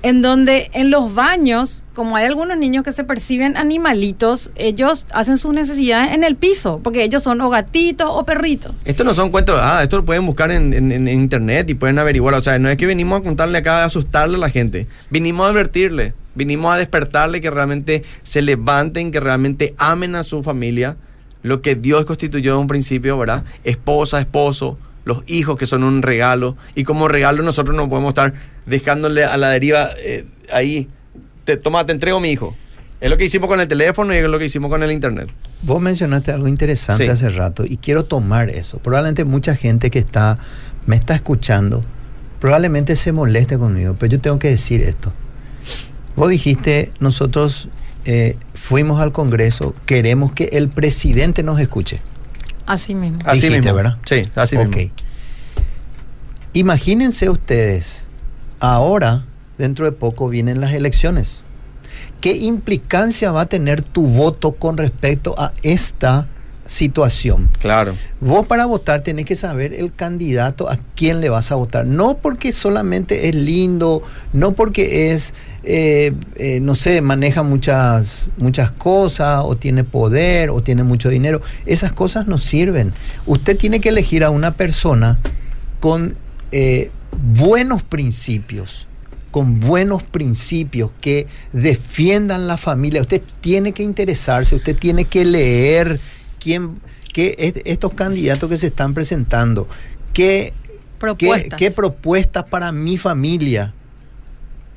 [0.02, 5.38] en donde en los baños, como hay algunos niños que se perciben animalitos, ellos hacen
[5.38, 8.72] sus necesidades en el piso, porque ellos son o gatitos o perritos.
[8.84, 12.34] Esto no son cuentos ah, esto lo pueden buscar en, internet y pueden averiguar.
[12.34, 15.46] O sea, no es que venimos a contarle acá a asustarle a la gente, vinimos
[15.46, 20.96] a advertirle, vinimos a despertarle que realmente se levanten, que realmente amen a su familia,
[21.42, 23.44] lo que Dios constituyó en un principio, ¿verdad?
[23.64, 28.34] Esposa, esposo los hijos que son un regalo y como regalo nosotros no podemos estar
[28.66, 30.88] dejándole a la deriva eh, ahí,
[31.44, 32.56] te, toma, te entrego mi hijo.
[33.00, 35.30] Es lo que hicimos con el teléfono y es lo que hicimos con el internet.
[35.62, 38.78] Vos mencionaste algo interesante hace rato y quiero tomar eso.
[38.78, 40.38] Probablemente mucha gente que está
[40.86, 41.84] me está escuchando
[42.40, 45.12] probablemente se moleste conmigo, pero yo tengo que decir esto.
[46.16, 47.68] Vos dijiste, nosotros
[48.06, 52.00] eh, fuimos al Congreso, queremos que el presidente nos escuche.
[52.70, 53.18] Así mismo.
[53.24, 53.74] Así Dijiste, mismo.
[53.74, 53.98] ¿verdad?
[54.06, 54.76] Sí, así Ok.
[54.76, 54.92] mismo.
[56.52, 58.06] Imagínense ustedes,
[58.59, 59.24] ahora,
[59.59, 61.42] dentro de poco, vienen las elecciones.
[62.20, 66.26] ¿Qué implicancia va a tener tu voto con respecto a esta
[66.66, 67.50] situación?
[67.61, 67.94] Claro.
[68.20, 71.87] Vos para votar tenés que saber el candidato a quién le vas a votar.
[71.87, 74.02] No porque solamente es lindo,
[74.33, 80.62] no porque es, eh, eh, no sé, maneja muchas, muchas cosas, o tiene poder, o
[80.62, 81.40] tiene mucho dinero.
[81.66, 82.92] Esas cosas no sirven.
[83.27, 85.18] Usted tiene que elegir a una persona
[85.81, 86.14] con
[86.53, 86.90] eh,
[87.37, 88.87] buenos principios
[89.31, 93.01] con buenos principios que defiendan la familia.
[93.01, 96.01] Usted tiene que interesarse, usted tiene que leer
[96.40, 96.81] quién,
[97.12, 99.68] qué es- estos candidatos que se están presentando,
[100.12, 100.53] qué,
[101.57, 103.73] qué propuestas para mi familia.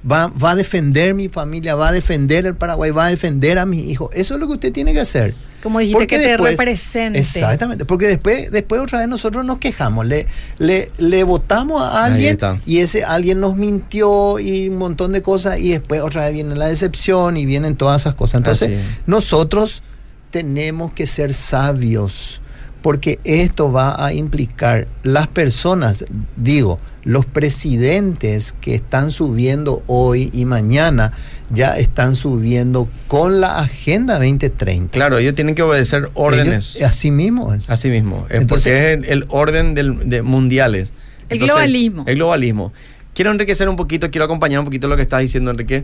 [0.10, 3.66] Va, va a defender mi familia, va a defender el Paraguay, va a defender a
[3.66, 4.10] mis hijos.
[4.14, 5.34] Eso es lo que usted tiene que hacer.
[5.64, 7.20] Como dijiste, Porque que te represente.
[7.20, 12.38] Exactamente, porque después, después otra vez nosotros nos quejamos, le, le, le votamos a alguien
[12.66, 16.56] y ese alguien nos mintió y un montón de cosas y después otra vez viene
[16.56, 18.40] la decepción y vienen todas esas cosas.
[18.40, 19.84] Entonces nosotros
[20.32, 22.42] tenemos que ser sabios
[22.82, 26.04] porque esto va a implicar las personas,
[26.36, 31.12] digo, los presidentes que están subiendo hoy y mañana
[31.50, 34.92] ya están subiendo con la Agenda 2030.
[34.92, 36.76] Claro, ellos tienen que obedecer órdenes.
[36.76, 37.70] Ellos- así mismo es.
[37.70, 38.26] Así mismo.
[38.30, 40.90] Es Entonces- porque es el, el orden del, de mundiales.
[41.30, 42.04] El globalismo.
[42.08, 42.74] El globalismo.
[43.14, 45.84] Quiero enriquecer un poquito, quiero acompañar un poquito lo que estás diciendo, Enrique.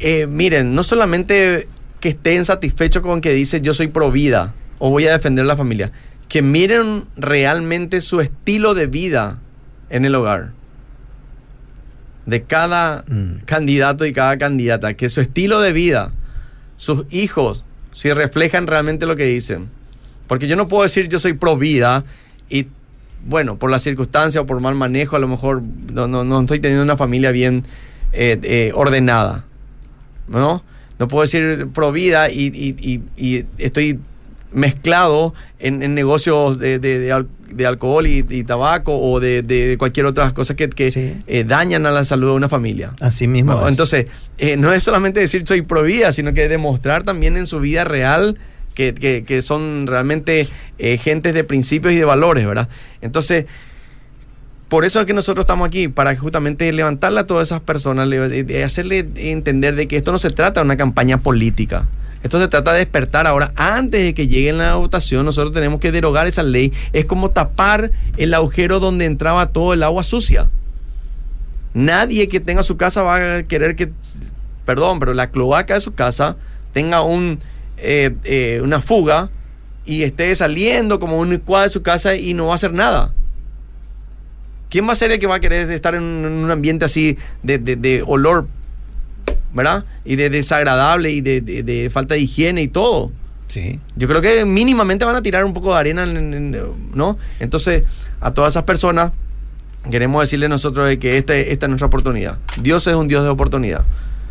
[0.00, 1.68] Eh, miren, no solamente
[2.00, 5.56] que estén satisfechos con que dice yo soy pro vida o voy a defender la
[5.56, 5.92] familia,
[6.28, 9.38] que miren realmente su estilo de vida
[9.92, 10.50] en el hogar.
[12.26, 13.04] De cada
[13.46, 16.12] candidato y cada candidata, que su estilo de vida,
[16.76, 19.68] sus hijos, si reflejan realmente lo que dicen.
[20.28, 22.04] Porque yo no puedo decir yo soy pro vida
[22.48, 22.68] y,
[23.26, 26.60] bueno, por la circunstancia o por mal manejo, a lo mejor no, no, no estoy
[26.60, 27.64] teniendo una familia bien
[28.12, 29.44] eh, eh, ordenada.
[30.28, 30.62] ¿No?
[30.98, 33.98] No puedo decir pro vida y, y- y- estoy
[34.52, 36.78] mezclado en, en negocios de,
[37.54, 41.14] de alcohol y, y tabaco o de, de cualquier otra cosa que, que, Sí.
[41.26, 42.92] eh, dañan a la salud de una familia.
[43.00, 43.68] Así mismo.
[43.68, 44.06] Entonces,
[44.38, 47.84] eh, no es solamente decir soy pro vida, sino que demostrar también en su vida
[47.84, 48.38] real
[48.74, 52.68] que, que- que son realmente eh, gentes de principios y de valores, ¿verdad?
[53.02, 53.44] Entonces,
[54.68, 58.08] por eso es que nosotros estamos aquí, para justamente levantarle a todas esas personas,
[58.64, 61.86] hacerle entender de que esto no se trata de una campaña política.
[62.22, 63.52] Esto se trata de despertar ahora.
[63.56, 66.72] Antes de que llegue la votación, nosotros tenemos que derogar esa ley.
[66.92, 70.48] Es como tapar el agujero donde entraba todo el agua sucia.
[71.74, 73.90] Nadie que tenga su casa va a querer que,
[74.64, 76.36] perdón, pero la cloaca de su casa
[76.72, 77.00] tenga
[77.78, 79.30] eh, eh, una fuga
[79.84, 83.12] y esté saliendo como un cuadro de su casa y no va a hacer nada.
[84.70, 86.84] ¿Quién va a ser el que va a querer estar en un en un ambiente
[86.84, 88.46] así de olor,
[89.54, 89.84] ¿verdad?
[90.04, 93.10] Y de desagradable y de, de- de falta de higiene y todo.
[93.48, 93.78] Sí.
[93.96, 96.56] Yo creo que mínimamente van a tirar un poco de arena, en- en-
[96.94, 97.18] ¿no?
[97.40, 97.82] Entonces,
[98.20, 99.12] a todas esas personas,
[99.90, 102.38] queremos decirle nosotros de que este, esta es nuestra oportunidad.
[102.60, 103.84] Dios es un Dios de oportunidad.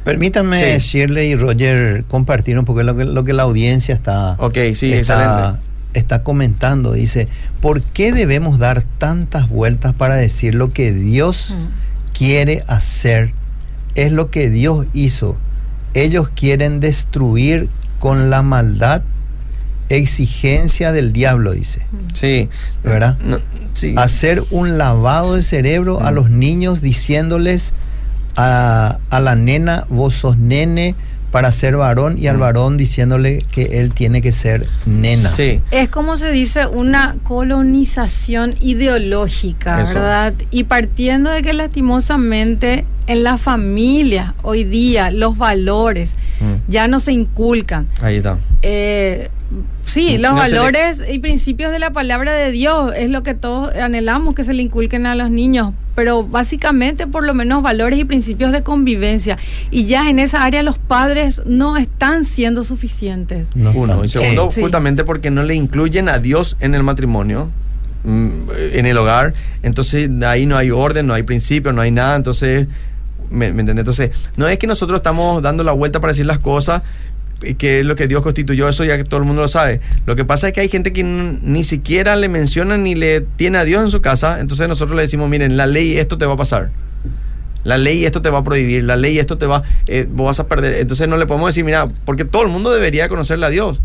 [0.04, 0.98] Permítanme, Sí.
[0.98, 4.92] Shirley y Roger, compartir un poco lo que, lo que la audiencia está, Ok, sí,
[4.94, 5.60] está, excelente.
[5.94, 6.94] está comentando.
[6.94, 7.28] Dice,
[7.60, 12.14] ¿por qué debemos dar tantas vueltas para decir lo que Dios Mm.
[12.18, 13.34] quiere hacer?
[13.96, 15.38] Es lo que Dios hizo.
[15.94, 19.02] Ellos quieren destruir con la maldad
[19.90, 21.82] exigencia del diablo, dice.
[22.14, 22.50] Sí.
[22.84, 23.18] ¿Verdad?
[23.24, 23.38] No,
[23.74, 23.94] sí.
[23.98, 26.16] hacer un lavado de cerebro a Mm.
[26.16, 27.74] los niños diciéndoles
[28.38, 30.96] a, a la nena, vos sos nene
[31.32, 35.30] para ser varón y al varón diciéndole que él tiene que ser nena.
[35.30, 35.62] Sí.
[35.72, 39.96] Es como se dice una colonización ideológica, Eso.
[39.96, 40.34] ¿verdad?
[40.52, 46.72] Y partiendo de que lastimosamente en la familia hoy día los valores Mm.
[46.72, 47.88] ya no se inculcan.
[48.02, 48.38] Ahí está.
[48.64, 49.30] Eh,
[49.86, 53.24] sí, los no se le- valores y principios de la palabra de Dios es lo
[53.24, 57.62] que todos anhelamos que se le inculquen a los niños, pero básicamente por lo menos
[57.62, 59.38] valores y principios de convivencia.
[59.70, 63.56] Y ya en esa área los padres no están siendo suficientes.
[63.56, 64.04] No Uno.
[64.06, 64.62] Y segundo, Sí.
[64.62, 67.50] justamente porque no le incluyen a Dios en el matrimonio,
[68.04, 68.30] mm,
[68.74, 69.34] en el hogar.
[69.64, 72.16] Entonces, ahí no hay orden, no hay principio, no hay nada.
[72.16, 72.68] Entonces,
[73.30, 73.80] ¿me, me entiendes?
[73.84, 76.82] Entonces, no es que nosotros estamos dando la vuelta para decir las cosas,
[77.58, 79.82] que es lo que Dios constituyó, eso ya que todo el mundo lo sabe.
[80.06, 83.58] Lo que pasa es que hay gente que ni siquiera le menciona ni le tiene
[83.58, 84.40] a Dios en su casa.
[84.40, 86.70] Entonces, nosotros le decimos, miren, la ley, esto te va a pasar.
[87.64, 90.40] La ley esto te va a prohibir, la ley esto te va, eh, vos vas
[90.40, 90.76] a perder.
[90.82, 93.80] Entonces no le podemos decir, mira, porque todo el mundo debería conocerle a Dios.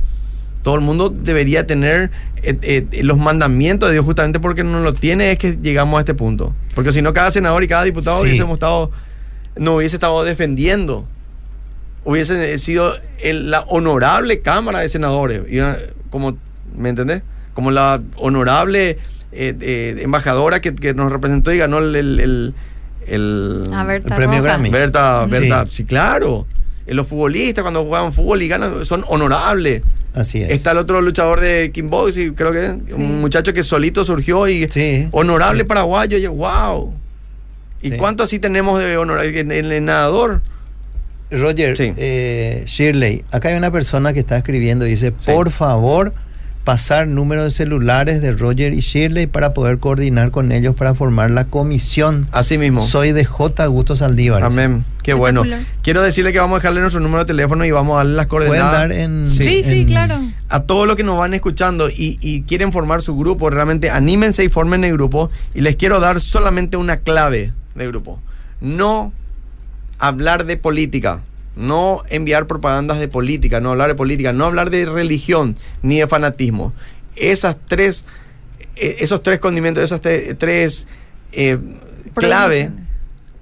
[0.62, 2.10] Todo el mundo debería tener
[2.42, 6.00] eh, eh, los mandamientos de Dios justamente porque no lo tiene es que llegamos a
[6.00, 6.54] este punto.
[6.74, 8.28] Porque si no, cada senador y cada diputado Sí.
[8.28, 8.90] hubiésemos estado,
[9.56, 11.06] no hubiese estado defendiendo.
[12.06, 15.42] Hubiese sido el- la honorable Cámara de Senadores.
[15.50, 15.76] y, ah,
[16.10, 16.38] como,
[16.76, 17.22] ¿Me entendés?
[17.52, 18.90] Como la honorable
[19.32, 21.94] eh, eh, embajadora que, que nos representó y ganó el...
[21.96, 22.54] el,
[23.06, 23.70] el-
[24.14, 24.70] premio Grammy.
[24.70, 25.30] Berta, Sí.
[25.30, 26.46] Berta, sí, claro.
[26.86, 29.82] Eh, Los futbolistas cuando juegan fútbol y ganan son honorables.
[30.14, 30.50] Así es.
[30.50, 34.68] Está el otro luchador de kickboxing, creo que es, un muchacho que solito surgió y
[34.68, 35.08] Sí.
[35.12, 36.18] honorable paraguayo.
[36.18, 36.94] Yo, wow.
[37.82, 37.96] ¿Y Sí.
[37.96, 40.40] cuánto así tenemos de honor en, en el nadador?
[41.30, 41.92] Roger, Sí.
[41.96, 45.30] eh, Shirley, acá hay una persona que está escribiendo, dice, Sí.
[45.32, 46.12] por favor,
[46.64, 51.30] pasar números de celulares de Roger y Shirley para poder coordinar con ellos para formar
[51.30, 52.26] la comisión.
[52.32, 52.84] Así mismo.
[52.84, 53.62] Soy de J.
[53.64, 54.42] Augusto Saldívar.
[54.42, 54.84] Amén.
[55.04, 55.44] Qué bueno.
[55.82, 58.26] Quiero decirle que vamos a dejarle nuestro número de teléfono y vamos a darle las
[58.26, 58.72] Pueden coordenadas.
[58.80, 59.26] dar en...
[59.28, 60.20] Sí, sí, en- claro.
[60.48, 64.42] a todos los que nos van escuchando y, y quieren formar su grupo, realmente anímense
[64.42, 65.30] y formen el grupo.
[65.54, 68.20] Y les quiero dar solamente una clave de grupo.
[68.60, 69.12] No
[69.98, 71.22] hablar de política,
[71.56, 76.06] no enviar propagandas de política, no hablar de política, no hablar de religión ni de
[76.06, 76.72] fanatismo.
[77.16, 78.04] Esas tres,
[78.76, 80.86] eh, esos tres condimentos, esas tres
[81.32, 81.58] eh,
[82.14, 82.70] clave,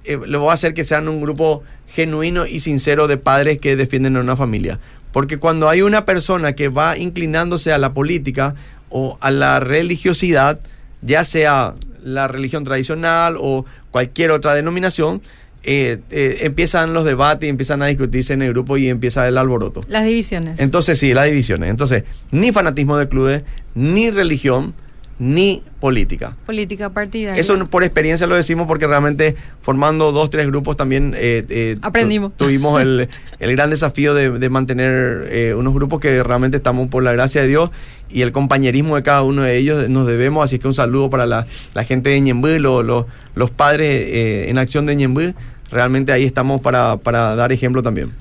[0.05, 3.75] eh, lo voy a hacer que sean un grupo genuino y sincero de padres que
[3.75, 4.79] defienden a una familia.
[5.11, 8.55] Porque cuando hay una persona que va inclinándose a la política
[8.89, 10.59] o a la religiosidad,
[11.01, 15.21] ya sea la religión tradicional o cualquier otra denominación,
[15.65, 19.83] eh, eh, empiezan los debates, empiezan a discutirse en el grupo y empieza el alboroto.
[19.87, 20.59] Las divisiones.
[20.59, 21.69] Entonces sí, las divisiones.
[21.69, 23.43] Entonces, ni fanatismo de clubes,
[23.73, 24.73] ni religión,
[25.17, 26.35] ni política.
[26.45, 27.39] Política partidaria.
[27.39, 31.87] Eso por experiencia lo decimos porque realmente formando dos, tres grupos también eh, eh, tu-
[31.87, 32.35] Aprendimos.
[32.35, 33.07] tuvimos el,
[33.39, 37.41] el gran desafío de, de mantener eh, unos grupos que realmente estamos por la gracia
[37.41, 37.69] de Dios
[38.11, 40.43] y el compañerismo de cada uno de ellos nos debemos.
[40.43, 44.49] Así que un saludo para la, la gente de Ñembú, lo- lo- los padres eh,
[44.49, 45.33] en acción de Ñembú.
[45.71, 48.11] Realmente ahí estamos para, para dar ejemplo también.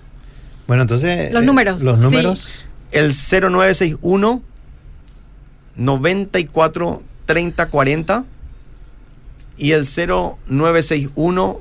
[0.67, 1.33] Bueno, entonces...
[1.33, 2.05] Los eh, números, Los sí.
[2.05, 2.65] números.
[2.93, 4.43] El 0961
[5.77, 8.25] 94 30 40
[9.57, 11.61] y el 0961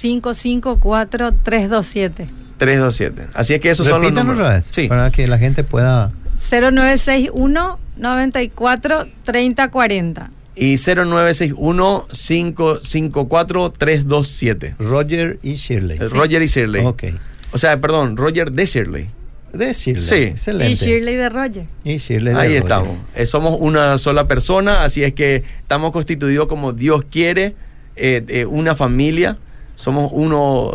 [0.00, 2.26] 554-327.
[2.58, 3.26] 327.
[3.34, 4.46] Así es que esos son los Repítanos números.
[4.48, 4.88] otra vez, Sí.
[4.88, 6.10] para que la gente pueda...
[6.38, 10.30] 0961 94 30 40.
[10.56, 14.74] Y 0961 554 327.
[14.78, 15.98] Roger y Shirley.
[15.98, 16.84] Roger y Shirley.
[16.84, 17.04] Ok.
[17.52, 19.10] O sea, perdón, Roger de Shirley.
[19.52, 20.02] De Shirley.
[20.02, 20.14] Sí.
[20.14, 20.72] Excelente.
[20.72, 21.66] Y Shirley de Roger.
[21.84, 22.62] Y Shirley de Ahí Roger.
[22.62, 22.96] estamos.
[23.14, 27.54] Eh, somos una sola persona, así es que estamos constituidos como Dios quiere,
[27.96, 29.36] eh, eh, una familia.
[29.74, 30.72] Somos uno.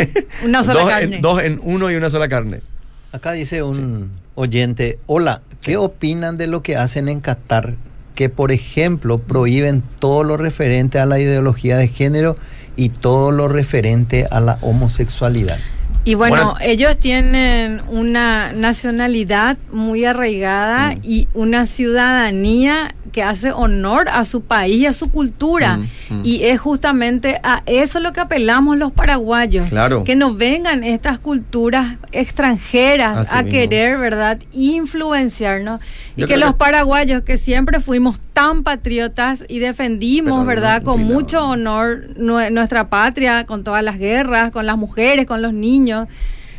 [0.44, 1.16] Una sola dos carne.
[1.16, 2.62] En, dos en uno y una sola carne.
[3.12, 7.74] Acá dice un oyente, hola, ¿qué opinan de lo que hacen en Qatar?
[8.20, 12.36] Que, por ejemplo, prohíben todo lo referente a la ideología de género
[12.76, 15.58] y todo lo referente a la homosexualidad.
[16.04, 16.54] Y bueno, Bueno.
[16.62, 20.98] ellos tienen una nacionalidad muy arraigada Mm.
[21.02, 25.76] y una ciudadanía que hace honor a su país y a su cultura.
[25.76, 26.20] Mm, mm.
[26.24, 29.66] Y es justamente a eso lo que apelamos los paraguayos.
[29.68, 30.04] Claro.
[30.04, 33.58] Que nos vengan estas culturas extranjeras Así a mismo.
[33.58, 34.38] querer, ¿verdad?
[34.52, 35.80] Influenciarnos.
[36.16, 40.78] Y que los que- paraguayos que siempre fuimos tan patriotas y defendimos, ¿verdad?
[40.82, 45.42] no Con mucho honor nue- nuestra patria, con todas las guerras, con las mujeres, con
[45.42, 46.08] los niños.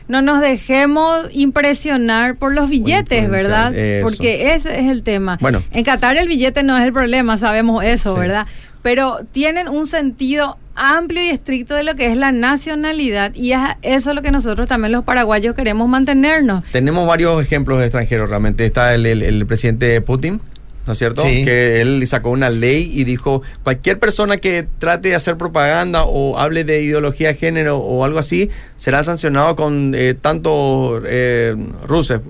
[0.08, 3.74] No nos dejemos impresionar por los billetes, ¿verdad?
[3.74, 4.06] eso.
[4.06, 5.38] Porque ese es el tema.
[5.42, 5.64] Bueno.
[5.74, 8.20] En Qatar el billete no es el problema, sabemos eso, Sí.
[8.20, 8.46] ¿verdad?
[8.84, 13.60] Pero tienen un sentido amplio y estricto de lo que es la nacionalidad y es
[13.82, 16.64] eso lo que nosotros también los paraguayos queremos mantenernos.
[16.72, 18.66] Tenemos varios ejemplos extranjeros realmente.
[18.66, 20.42] Está el, el- el presidente Putin,
[20.92, 21.24] ¿no es cierto?
[21.24, 21.46] Sí.
[21.46, 26.38] Que él sacó una ley y dijo, cualquier persona que trate de hacer propaganda o
[26.38, 31.56] hable de ideología de género o algo así, será sancionado con eh, tanto eh,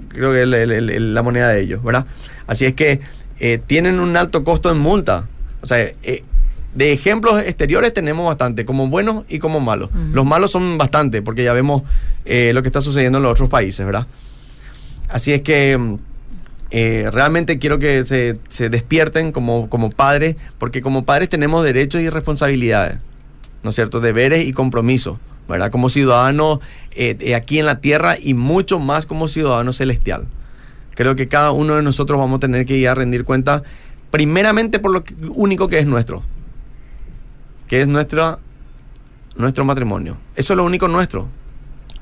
[0.10, 2.06] creo que es el- el- el- la moneda de ellos, ¿verdad?
[2.46, 3.00] Así es que
[3.40, 5.28] eh, tienen un alto costo en multa.
[5.64, 6.24] O sea, eh,
[6.76, 9.90] de ejemplos exteriores tenemos bastante, como buenos y como malos.
[10.14, 11.82] Los malos son bastante, porque ya vemos
[12.26, 14.06] eh, lo que está sucediendo en los otros países, ¿verdad?
[15.10, 15.98] Así es que mm,
[16.72, 22.02] eh, realmente quiero que se, se despierten como, como padres, porque como padres tenemos derechos
[22.02, 22.98] y responsabilidades,
[23.64, 24.00] ¿no es cierto?
[24.00, 25.18] Deberes y compromisos,
[25.50, 25.70] ¿verdad?
[25.72, 26.60] Como ciudadanos
[26.92, 30.28] eh, eh, aquí en la tierra y mucho más como ciudadano celestial.
[30.96, 33.64] Creo que cada uno de nosotros vamos a tener que ir a rendir cuenta,
[34.10, 36.24] primeramente por lo que- único que es nuestro,
[37.68, 38.40] que es nuestra
[39.38, 40.18] nuestro matrimonio.
[40.36, 41.30] Eso es lo único nuestro.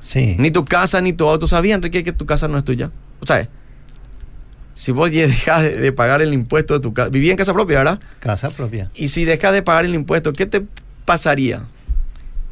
[0.00, 0.34] Sí.
[0.38, 1.46] Ni tu casa ni tu auto.
[1.46, 2.90] ¿Sabías, Enrique, que tu casa no es tuya?
[3.20, 3.48] O sea,
[4.80, 8.00] si vos dejas de, pagar el impuesto de tu casa, vivía en casa propia, ¿verdad?
[8.18, 8.90] Casa propia.
[8.94, 10.62] Y si dejas de pagar el impuesto, ¿qué te
[11.04, 11.64] pasaría?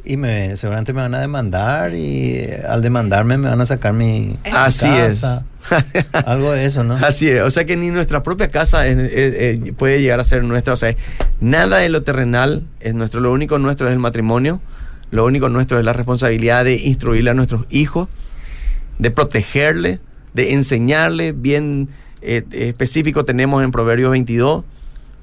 [0.05, 3.93] Y me, seguramente me van a demandar y eh, al demandarme me van a sacar
[3.93, 5.43] mi Así casa.
[6.25, 6.95] Algo de eso, ¿no?
[6.97, 9.33] Así es, o sea que ni nuestra propia casa es- es-
[9.65, 10.95] es- puede llegar a ser nuestra, o sea,
[11.41, 14.61] nada de lo terrenal es nuestro, lo único nuestro es el matrimonio,
[15.09, 18.07] lo único nuestro es la responsabilidad de instruirle a nuestros hijos,
[18.99, 19.99] de protegerle,
[20.35, 21.89] de enseñarle, bien
[22.21, 24.63] eh, específico tenemos en Proverbios 22,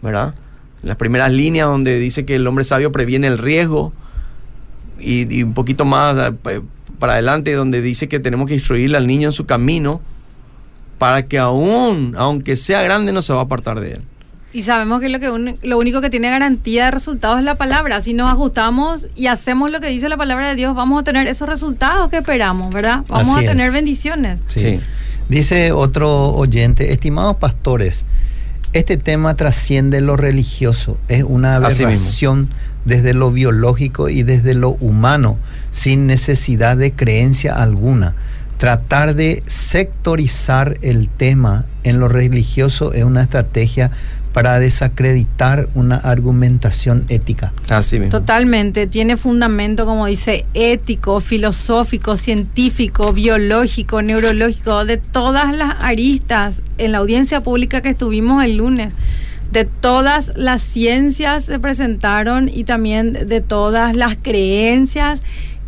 [0.02, 0.34] ¿verdad?
[0.82, 3.92] Las primeras líneas donde dice que el hombre sabio previene el riesgo
[5.00, 6.62] y, y un poquito más eh, pa-
[6.98, 10.00] para adelante donde dice que tenemos que instruirle al niño en su camino
[10.98, 14.02] para que aún, aunque sea grande, no se va a apartar de él.
[14.54, 17.56] Y sabemos que lo, que un- lo único que tiene garantía de resultados es la
[17.56, 18.00] palabra.
[18.00, 21.26] Si nos ajustamos y hacemos lo que dice la palabra de Dios, vamos a tener
[21.26, 23.04] esos resultados que esperamos, ¿verdad?
[23.08, 23.72] Vamos Así a tener es.
[23.74, 24.40] bendiciones.
[24.46, 24.60] Sí.
[24.60, 24.80] Sí.
[25.28, 28.06] Dice otro oyente, estimados pastores,
[28.72, 32.50] este tema trasciende lo religioso, es una aberración
[32.84, 35.38] desde lo biológico y desde lo humano,
[35.70, 38.14] sin necesidad de creencia alguna.
[38.58, 43.90] Tratar de sectorizar el tema en lo religioso es una estrategia
[44.36, 47.54] para desacreditar una argumentación ética.
[47.70, 48.10] Así mismo.
[48.10, 56.92] Totalmente, tiene fundamento, como dice, ético, filosófico, científico, biológico, neurológico, de todas las aristas en
[56.92, 58.92] la audiencia pública que estuvimos el lunes.
[59.52, 65.22] De todas las ciencias se presentaron y también de todas las creencias.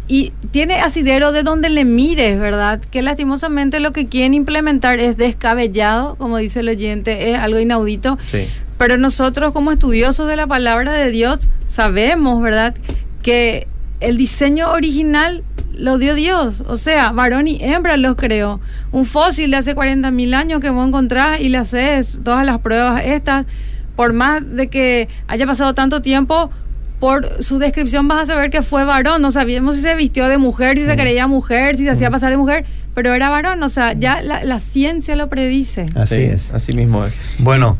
[0.09, 2.81] Y tiene asidero de donde le mires, ¿verdad?
[2.81, 8.19] Que lastimosamente lo que quieren implementar es descabellado, como dice el oyente, es algo inaudito.
[8.27, 8.49] Sí.
[8.79, 12.75] Pero nosotros como estudiosos de la palabra de Dios sabemos, ¿verdad?
[13.23, 13.67] Que
[14.01, 15.45] el diseño original
[15.75, 16.63] lo dio Dios.
[16.67, 18.61] O sea, varón y hembra los creó.
[18.93, 22.61] Un fósil de hace 40 mil años que vos encontrás y le haces todas las
[22.61, 23.47] pruebas estas,
[23.97, 26.51] por más de que haya pasado tanto tiempo,
[27.01, 29.23] por su descripción vas a saber que fue varón.
[29.23, 32.31] No sabíamos si se vistió de mujer, si se creía mujer, si se hacía pasar
[32.31, 33.63] de mujer, pero era varón.
[33.63, 35.87] O sea, ya la, la ciencia lo predice.
[35.95, 36.53] Así Sí, es.
[36.55, 37.15] Así mismo es.
[37.39, 37.77] Bueno,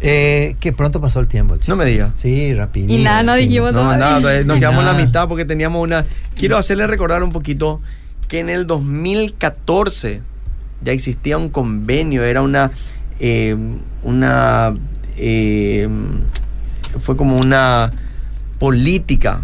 [0.00, 1.58] eh, que pronto pasó el tiempo.
[1.58, 1.70] che.
[1.70, 2.12] No me digas.
[2.14, 2.98] Sí, rapidísimo.
[2.98, 6.06] Y nada, no dijimos No, nada, todavía nos quedamos en la mitad porque teníamos una...
[6.34, 7.80] Quiero hacerle recordar un poquito
[8.28, 10.22] que en el 2014
[10.82, 12.70] ya existía un convenio, era una...
[13.20, 13.54] eh,
[14.02, 14.74] una...
[15.18, 15.88] eh,
[17.00, 17.92] fue como una
[18.62, 19.42] política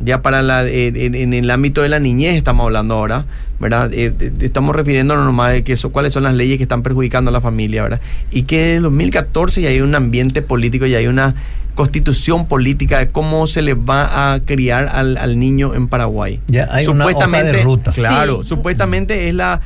[0.00, 3.26] ya para la, eh, en, en el ámbito de la niñez estamos hablando ahora,
[3.60, 3.90] ¿verdad?
[3.94, 7.32] Eh, estamos refiriéndonos nomás de que eso, cuáles son las leyes que están perjudicando a
[7.32, 8.00] la familia, ¿verdad?
[8.32, 11.36] Y que en 2014 ya hay un ambiente político, ya hay una
[11.76, 16.40] constitución política de cómo se le va a criar al, al niño en Paraguay.
[16.48, 17.92] Ya hay una hoja de ruta.
[17.92, 18.48] Claro, Sí.
[18.48, 19.60] supuestamente es la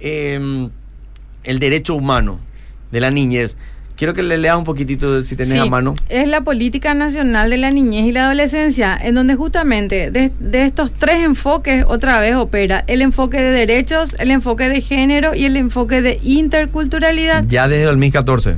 [0.00, 0.68] eh,
[1.44, 2.40] el derecho humano
[2.90, 3.56] de la niñez.
[4.00, 5.94] Quiero que le leas un poquitito si tenés Sí, a mano.
[6.08, 10.64] Es la Política Nacional de la Niñez y la Adolescencia, en donde justamente de, de
[10.64, 15.44] estos tres enfoques otra vez opera el enfoque de derechos, el enfoque de género y
[15.44, 17.44] el enfoque de interculturalidad.
[17.46, 18.56] Ya desde el 2014.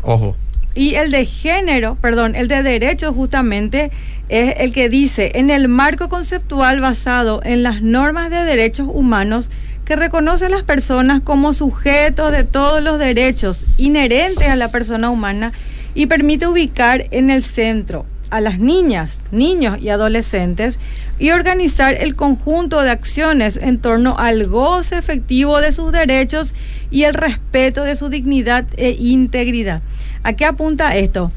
[0.00, 0.36] Ojo.
[0.74, 3.90] Y el de género, perdón, el de derechos justamente
[4.30, 9.50] es el que dice, en el marco conceptual basado en las normas de derechos humanos
[9.88, 15.08] que reconoce a las personas como sujetos de todos los derechos inherentes a la persona
[15.08, 15.54] humana
[15.94, 20.78] y permite ubicar en el centro a las niñas, niños y adolescentes
[21.18, 26.52] y organizar el conjunto de acciones en torno al goce efectivo de sus derechos
[26.90, 29.80] y el respeto de su dignidad e integridad.
[30.22, 31.32] ¿A qué apunta esto?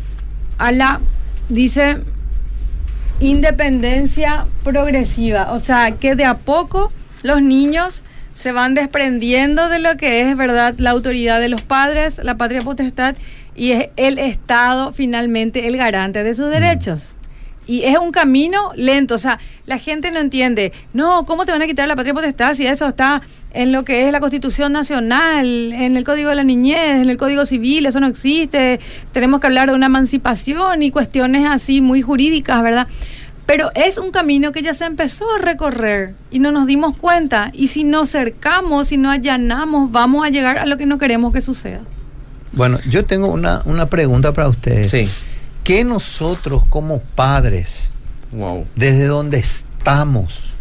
[0.57, 0.99] A la,
[1.47, 1.99] dice,
[3.21, 6.91] independencia progresiva, o sea, que de a poco
[7.23, 8.03] los niños
[8.41, 12.61] se van desprendiendo de lo que es, ¿verdad?, la autoridad de los padres, la patria
[12.61, 13.15] potestad,
[13.55, 17.09] y es el Estado finalmente el garante de sus derechos.
[17.67, 19.37] Y es un camino lento, o sea,
[19.67, 22.87] la gente no entiende, no, ¿cómo te van a quitar la patria potestad si eso
[22.87, 23.21] está
[23.53, 27.17] en lo que es la Constitución Nacional, en el Código de la Niñez, en el
[27.17, 28.79] Código Civil, eso no existe,
[29.11, 32.87] tenemos que hablar de una emancipación y cuestiones así muy jurídicas, ¿verdad?
[33.45, 37.49] Pero es un camino que ya se empezó a recorrer y no nos dimos cuenta.
[37.53, 41.33] Y si nos cercamos, si no allanamos, vamos a llegar a lo que no queremos
[41.33, 41.81] que suceda.
[42.53, 44.89] Bueno, yo tengo una, una pregunta para ustedes.
[44.91, 45.09] Sí.
[45.63, 47.91] ¿Qué nosotros como padres,
[48.31, 48.65] Wow.
[48.75, 50.53] desde donde estamos,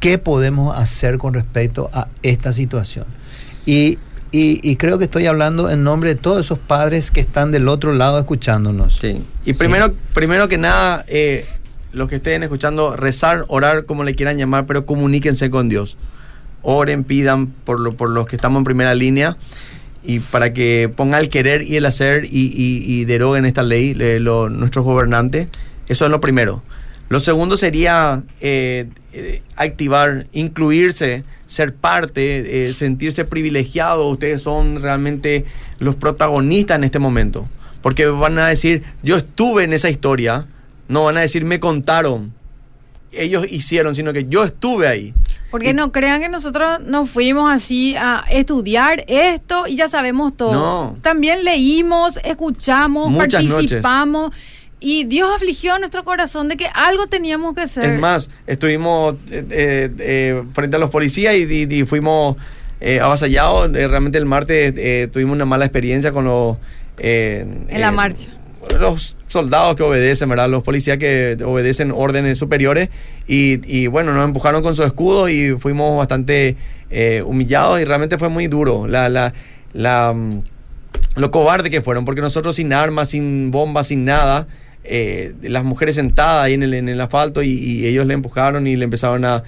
[0.00, 3.06] qué podemos hacer con respecto a esta situación?
[3.66, 3.98] Y,
[4.32, 7.68] y- y creo que estoy hablando en nombre de todos esos padres que están del
[7.68, 8.98] otro lado escuchándonos.
[9.00, 9.22] Sí.
[9.44, 11.46] Y primero, primero que nada, eh,
[11.92, 15.96] los que estén escuchando, rezar, orar, como le quieran llamar, pero comuníquense con Dios.
[16.62, 19.36] Oren, pidan por, lo, por los que estamos en primera línea
[20.04, 25.48] y para que ponga el querer y el hacer y, deroguen esta ley nuestros gobernantes.
[25.88, 26.62] Eso es lo primero.
[27.08, 34.08] Lo segundo sería eh, eh, activar, incluirse, ser parte, eh, sentirse privilegiado.
[34.08, 35.44] Ustedes son realmente
[35.78, 37.46] los protagonistas en este momento.
[37.82, 40.46] Porque van a decir, yo estuve en esa historia.
[40.92, 42.34] No van a decir, me contaron.
[43.12, 45.14] Ellos hicieron, sino que yo estuve ahí.
[45.50, 50.52] Porque no crean que nosotros nos fuimos así a estudiar esto y ya sabemos todo.
[50.52, 50.96] No.
[51.00, 54.34] También leímos, escuchamos, participamos.
[54.80, 57.84] Y Dios afligió nuestro corazón de que algo teníamos que hacer.
[57.84, 62.36] Es más, estuvimos eh, eh, eh, frente a los policías y, fuimos
[63.00, 63.72] avasallados.
[63.72, 66.58] realmente el martes tuvimos una mala experiencia con los...
[66.98, 68.28] en la marcha.
[68.78, 70.48] Los soldados que obedecen, ¿verdad?
[70.48, 72.88] Los policías que obedecen órdenes superiores.
[73.26, 76.56] Y, bueno, nos empujaron con su escudo y fuimos bastante
[77.24, 78.86] humillados y realmente fue muy duro.
[78.86, 79.32] La, la,
[79.72, 80.42] la, mm,
[81.16, 84.46] lo cobarde que fueron, porque nosotros sin armas, sin bombas, sin nada,
[84.84, 88.76] eh, las mujeres sentadas ahí en el, en el asfalto y, ellos le empujaron y
[88.76, 89.42] le empezaron a,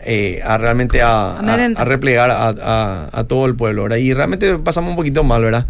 [0.00, 3.84] eh, a realmente a, a, replegar a, todo el pueblo.
[3.84, 3.98] ¿verdad?
[3.98, 5.66] Y realmente pasamos un poquito mal, ¿verdad?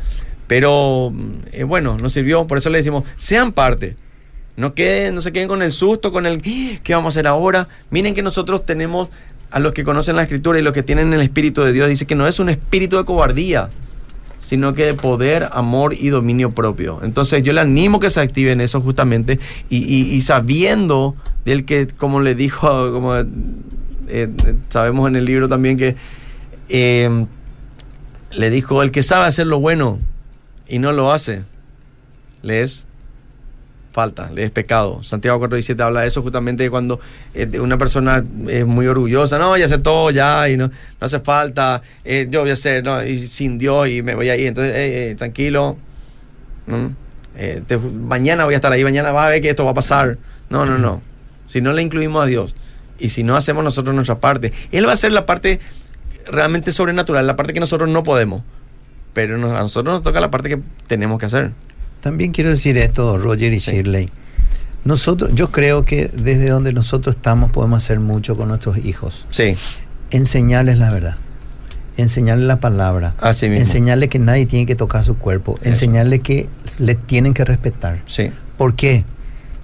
[0.49, 1.13] Pero
[1.53, 3.97] eh, bueno, nos sirvió, por eso le decimos, sean parte.
[4.57, 7.69] No, queden, no se queden con el susto, con el ¿qué vamos a hacer ahora?
[7.91, 9.09] Miren que nosotros tenemos
[9.53, 12.07] a los que conocen la escritura y los que tienen el Espíritu de Dios, dice
[12.07, 13.71] que no es un espíritu de cobardía,
[14.45, 17.01] sino que de poder, amor y dominio propio.
[17.03, 19.39] Entonces yo le animo que se active en eso justamente
[19.71, 23.15] y, sabiendo del que, como le dijo, como
[24.09, 24.29] eh,
[24.71, 25.97] sabemos en el libro también que
[26.69, 27.27] eh,
[28.33, 29.99] le dijo, el que sabe hacer lo bueno
[30.69, 31.45] y no lo hace,
[32.43, 32.87] le es
[33.93, 35.03] falta, le es pecado.
[35.03, 37.01] Santiago 4.17 habla de eso justamente cuando
[37.35, 41.21] eh, una persona es muy orgullosa, no, ya sé todo ya y no, no hace
[41.21, 44.73] falta, eh, yo voy a hacer, no, y sin Dios y me voy ahí, entonces
[44.77, 45.77] eh, tranquilo,
[47.93, 50.19] mañana voy a estar ahí, mañana va a ver que esto va a pasar.
[50.51, 51.03] No, no, no.
[51.47, 52.55] Si no le incluimos a Dios
[52.99, 55.61] y si no hacemos nosotros nuestra parte, Él va a hacer la parte
[56.31, 58.43] realmente sobrenatural, la parte que nosotros no podemos,
[59.19, 61.51] pero a nosotros nos toca la parte que tenemos que hacer.
[62.01, 64.09] También quiero decir esto, Roger y Shirley.
[64.85, 69.27] Nosotros, yo creo que desde donde nosotros estamos podemos hacer mucho con nuestros hijos.
[69.31, 69.57] Sí.
[70.13, 71.17] Enseñarles la verdad.
[71.97, 73.17] Enseñarles la palabra.
[73.21, 73.67] Así mismo.
[73.67, 75.59] Enseñarles que nadie tiene que tocar su cuerpo.
[75.65, 76.49] Enseñarles que
[76.79, 78.03] le tienen que respetar.
[78.07, 78.31] Sí.
[78.57, 79.05] ¿Por qué?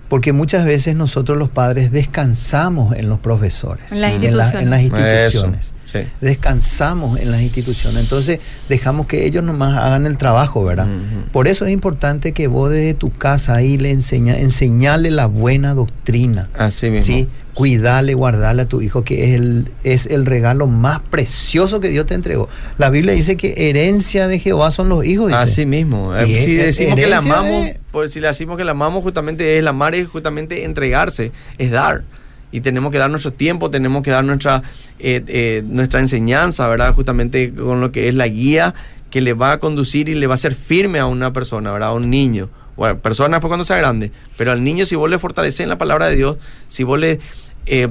[0.09, 3.92] Porque muchas veces nosotros los padres descansamos en los profesores.
[3.92, 5.74] En las instituciones
[6.20, 8.03] descansamos en las instituciones.
[8.03, 10.88] Entonces dejamos que ellos nomás hagan el trabajo, ¿verdad?
[11.32, 15.74] Por eso es importante que vos desde tu casa ahí le enseña, enseñale la buena
[15.74, 16.49] doctrina.
[16.55, 17.07] Así mismo.
[17.07, 17.28] ¿sí?
[17.55, 22.07] Cuidarle, guardarle a tu hijo, que es el, es el regalo más precioso que Dios
[22.07, 22.49] te entregó.
[22.78, 25.32] La Biblia dice que herencia de Jehová son los hijos.
[25.32, 26.12] Así mismo.
[26.26, 27.70] si decimos que la amamos,
[28.09, 32.03] si le decimos que la amamos, justamente es el amar, es justamente entregarse, es dar
[32.55, 34.62] y tenemos que dar nuestro tiempo, tenemos que dar nuestra,
[35.00, 36.94] eh, eh, nuestra enseñanza, ¿verdad?
[36.94, 38.76] Justamente con lo que es la guía
[39.11, 41.88] que le va a conducir y le va a hacer firme a una persona, ¿verdad?
[41.88, 42.50] A un niño.
[42.76, 45.78] Bueno, persona fue cuando sea grande, pero al niño si vos le fortaleces en la
[45.78, 46.36] palabra de Dios,
[46.68, 47.18] si vos le
[47.66, 47.88] eh,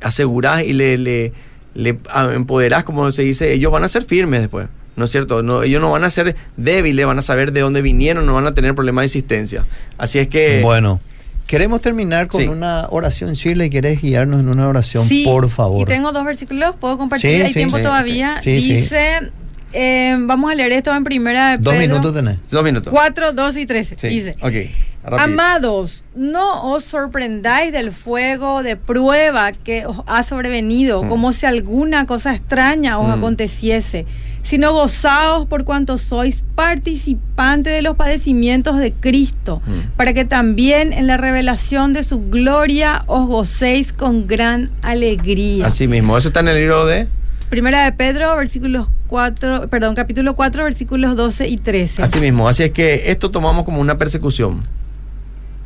[0.00, 1.32] asegurás y le, le,
[1.74, 1.98] le
[2.34, 4.68] empoderás, como se dice, ellos van a ser firmes después.
[4.94, 5.42] ¿no es cierto?
[5.42, 8.46] No, ellos no van a ser débiles, van a saber de dónde vinieron, no van
[8.46, 9.66] a tener problemas de existencia.
[9.98, 10.60] Así es que...
[10.62, 11.00] Bueno,
[11.46, 13.70] Queremos terminar con una oración, Shirley.
[13.70, 15.82] ¿Quieres guiarnos en una oración, por favor?
[15.82, 18.40] Y tengo dos versículos, puedo compartir, hay tiempo todavía.
[18.44, 19.30] Dice,
[19.72, 22.38] eh, vamos a leer esto en primera de Dos minutos tenés.
[22.50, 22.92] Dos minutos.
[22.92, 23.96] Cuatro, dos y trece.
[24.08, 24.74] Dice, okay.
[25.04, 31.08] Amados, no os sorprendáis del fuego de prueba que os ha sobrevenido, mm.
[31.08, 33.12] como si alguna cosa extraña os mm.
[33.12, 34.04] aconteciese
[34.46, 39.96] sino gozaos por cuanto sois participantes de los padecimientos de Cristo, mm.
[39.96, 45.66] para que también en la revelación de su gloria os gocéis con gran alegría.
[45.66, 47.08] Así mismo, eso está en el libro de...
[47.50, 52.02] Primera de Pedro, versículos 4, perdón, capítulo 4, versículos 12 y 13.
[52.04, 54.62] Así mismo, así es que esto tomamos como una persecución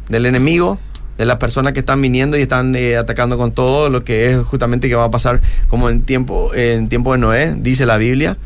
[0.09, 0.79] del enemigo,
[1.19, 4.39] de las personas que están viniendo y están eh, atacando con todo lo que es
[4.39, 8.39] justamente que va a pasar como en tiempo, en tiempo de Noé, dice la Biblia.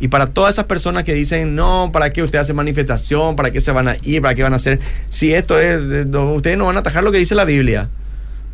[0.00, 3.36] Y para todas esas personas que dicen, no, ¿para qué usted hace manifestación?
[3.36, 4.22] ¿Para qué se van a ir?
[4.22, 4.80] ¿Para qué van a hacer?
[5.08, 5.80] Si esto es,
[6.14, 7.88] ustedes no van a atajar lo que dice la Biblia.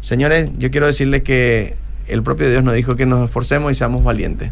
[0.01, 1.77] Señores, yo quiero decirles que
[2.07, 4.51] el propio Dios nos dijo que nos esforcemos y seamos valientes.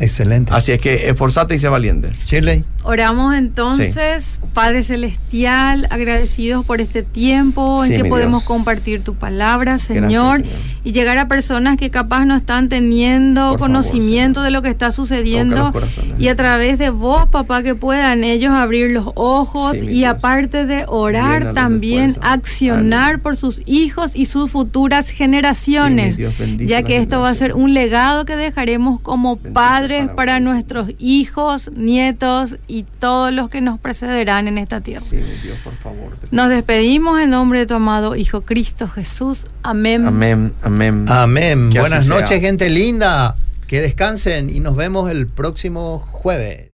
[0.00, 0.52] Excelente.
[0.54, 2.10] Así es que esforzate y sea valiente.
[2.24, 2.64] Shirley.
[2.84, 8.48] Oramos entonces, Padre Celestial, agradecidos por este tiempo Sí, en que podemos Dios.
[8.48, 10.44] compartir tu palabra, Señor, Señor.
[10.84, 14.44] y llegar a personas que capaz no están teniendo Por favor, conocimiento Señor.
[14.44, 15.70] de lo que está sucediendo
[16.18, 20.10] y a través de vos, papá, que puedan ellos abrir los ojos Sí, y Dios.
[20.14, 22.32] aparte de orar, Llénalos de también fuerza.
[22.32, 27.34] accionar por sus hijos y sus futuras generaciones, Sí, Dios, ya que esto va a
[27.34, 29.50] ser un legado que dejaremos como Bendice
[29.88, 35.04] padres para nuestros hijos, nietos y todos los que nos precederán en esta tierra.
[35.04, 36.12] Sí, Dios, por favor.
[36.30, 39.46] Nos despedimos en nombre de tu amado Hijo Cristo Jesús.
[39.62, 40.06] Amén.
[40.06, 41.06] Amén, amén.
[41.08, 41.70] Amén.
[41.70, 42.20] Buenas sea.
[42.20, 43.36] noches, gente linda.
[43.66, 46.66] Que descansen y nos vemos el próximo jueves.